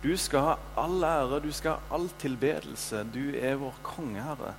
Du 0.00 0.16
skal 0.16 0.46
ha 0.46 0.56
all 0.80 1.04
ære, 1.04 1.42
du 1.44 1.52
skal 1.52 1.76
ha 1.76 1.98
all 1.98 2.08
tilbedelse. 2.24 3.04
Du 3.12 3.36
er 3.36 3.60
vår 3.60 3.76
kongeherre. 3.84 4.56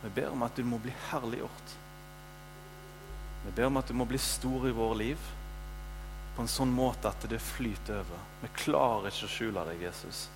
Vi 0.00 0.14
ber 0.16 0.32
om 0.32 0.48
at 0.48 0.56
du 0.56 0.64
må 0.64 0.80
bli 0.80 0.96
herliggjort. 1.10 1.76
Vi 3.44 3.52
ber 3.52 3.68
om 3.68 3.76
at 3.76 3.88
du 3.88 4.00
må 4.00 4.08
bli 4.08 4.18
stor 4.18 4.64
i 4.64 4.72
våre 4.72 4.96
liv 5.04 5.30
på 6.36 6.40
en 6.40 6.48
sånn 6.48 6.72
måte 6.72 7.12
at 7.12 7.28
det 7.28 7.44
flyter 7.52 8.00
over. 8.00 8.28
Vi 8.40 8.56
klarer 8.64 9.12
ikke 9.12 9.28
å 9.28 9.34
skjule 9.36 9.68
deg, 9.68 9.90
Jesus. 9.90 10.30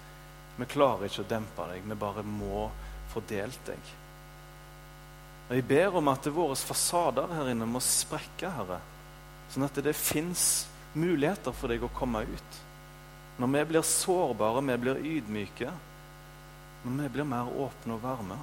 Vi 0.57 0.67
klarer 0.71 1.09
ikke 1.09 1.25
å 1.25 1.29
dempe 1.29 1.67
deg. 1.71 1.87
Vi 1.87 1.99
bare 1.99 2.23
må 2.27 2.69
få 3.13 3.23
delt 3.29 3.61
deg. 3.67 3.95
Og 5.49 5.57
Jeg 5.57 5.67
ber 5.69 5.99
om 5.99 6.09
at 6.09 6.27
våre 6.33 6.57
fasader 6.57 7.33
her 7.37 7.51
inne 7.53 7.67
må 7.69 7.83
sprekke, 7.85 8.53
Herre. 8.57 8.79
Sånn 9.53 9.67
at 9.67 9.77
det 9.85 9.93
fins 9.99 10.65
muligheter 10.95 11.53
for 11.53 11.73
deg 11.73 11.85
å 11.85 11.93
komme 11.95 12.23
ut. 12.25 12.61
Når 13.39 13.51
vi 13.51 13.65
blir 13.73 13.87
sårbare, 13.87 14.63
vi 14.63 14.77
blir 14.81 15.03
ydmyke, 15.19 15.73
når 16.85 17.03
vi 17.03 17.09
blir 17.17 17.29
mer 17.29 17.51
åpne 17.51 17.97
og 17.97 18.03
varme, 18.05 18.39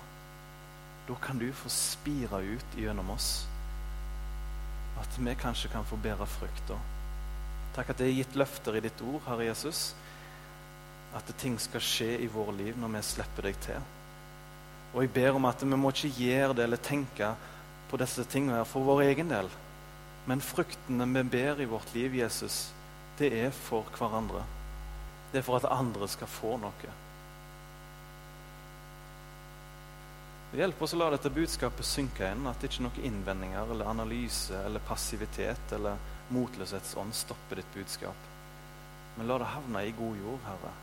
da 1.08 1.16
kan 1.24 1.40
du 1.40 1.48
få 1.56 1.72
spire 1.74 2.42
ut 2.44 2.78
gjennom 2.78 3.10
oss. 3.16 3.46
At 5.02 5.18
vi 5.18 5.36
kanskje 5.40 5.72
kan 5.74 5.88
få 5.88 5.98
bære 6.02 6.28
frukt. 6.30 6.74
Takk 7.76 7.94
at 7.94 8.02
det 8.02 8.10
er 8.10 8.18
gitt 8.20 8.38
løfter 8.38 8.78
i 8.78 8.84
ditt 8.84 9.02
ord, 9.02 9.22
Herre 9.26 9.48
Jesus. 9.48 9.94
At 11.18 11.32
ting 11.40 11.58
skal 11.60 11.84
skje 11.84 12.14
i 12.24 12.30
vår 12.32 12.54
liv 12.60 12.78
når 12.80 12.96
vi 12.96 13.02
slipper 13.04 13.50
deg 13.50 13.60
til. 13.66 13.90
Og 14.92 15.04
jeg 15.04 15.14
ber 15.16 15.36
om 15.40 15.48
at 15.48 15.64
vi 15.64 15.80
må 15.80 15.92
ikke 15.92 16.14
gjøre 16.18 16.56
det 16.58 16.66
eller 16.68 16.84
tenke 16.84 17.34
på 17.92 18.00
disse 18.00 18.24
tingene 18.32 18.64
for 18.68 18.88
vår 18.88 19.06
egen 19.10 19.32
del. 19.32 19.52
Men 20.30 20.44
fruktene 20.44 21.08
vi 21.16 21.24
ber 21.36 21.62
i 21.62 21.70
vårt 21.70 21.94
liv, 21.96 22.16
Jesus, 22.16 22.70
det 23.20 23.32
er 23.46 23.56
for 23.56 23.88
hverandre. 23.98 24.44
Det 25.32 25.40
er 25.40 25.48
for 25.48 25.60
at 25.60 25.72
andre 25.72 26.08
skal 26.12 26.30
få 26.30 26.58
noe. 26.62 26.98
Hjelp 30.52 30.82
oss 30.84 30.92
å 30.92 30.98
la 31.00 31.08
dette 31.14 31.32
budskapet 31.32 31.88
synke 31.88 32.28
inn, 32.28 32.44
at 32.50 32.64
ikke 32.68 32.84
noen 32.84 33.06
innvendinger 33.08 33.72
eller 33.72 33.88
analyse 33.88 34.58
eller 34.66 34.84
passivitet 34.84 35.72
eller 35.78 36.00
motløshetsånd 36.36 37.16
stopper 37.16 37.62
ditt 37.62 37.72
budskap. 37.76 38.28
Men 39.16 39.30
la 39.30 39.38
det 39.40 39.52
havne 39.54 39.86
i 39.88 39.94
god 39.96 40.20
jord, 40.20 40.42
Herre. 40.50 40.74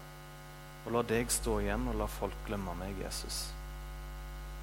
Og 0.86 0.92
la 0.94 1.04
deg 1.10 1.30
stå 1.32 1.58
igjen, 1.62 1.88
og 1.90 1.98
la 2.00 2.08
folk 2.10 2.36
glemme 2.46 2.74
meg, 2.78 2.96
Jesus. 3.02 3.48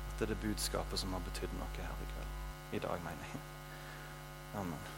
At 0.09 0.19
det 0.19 0.29
er 0.29 0.33
det 0.33 0.43
budskapet 0.43 1.01
som 1.01 1.13
har 1.13 1.23
betydd 1.27 1.53
noe 1.59 1.71
her 1.77 2.05
i 2.05 2.11
kveld. 2.13 2.35
I 2.79 2.83
dag, 2.87 3.01
mener 3.05 3.33
jeg. 3.33 3.43
Amen. 4.61 4.94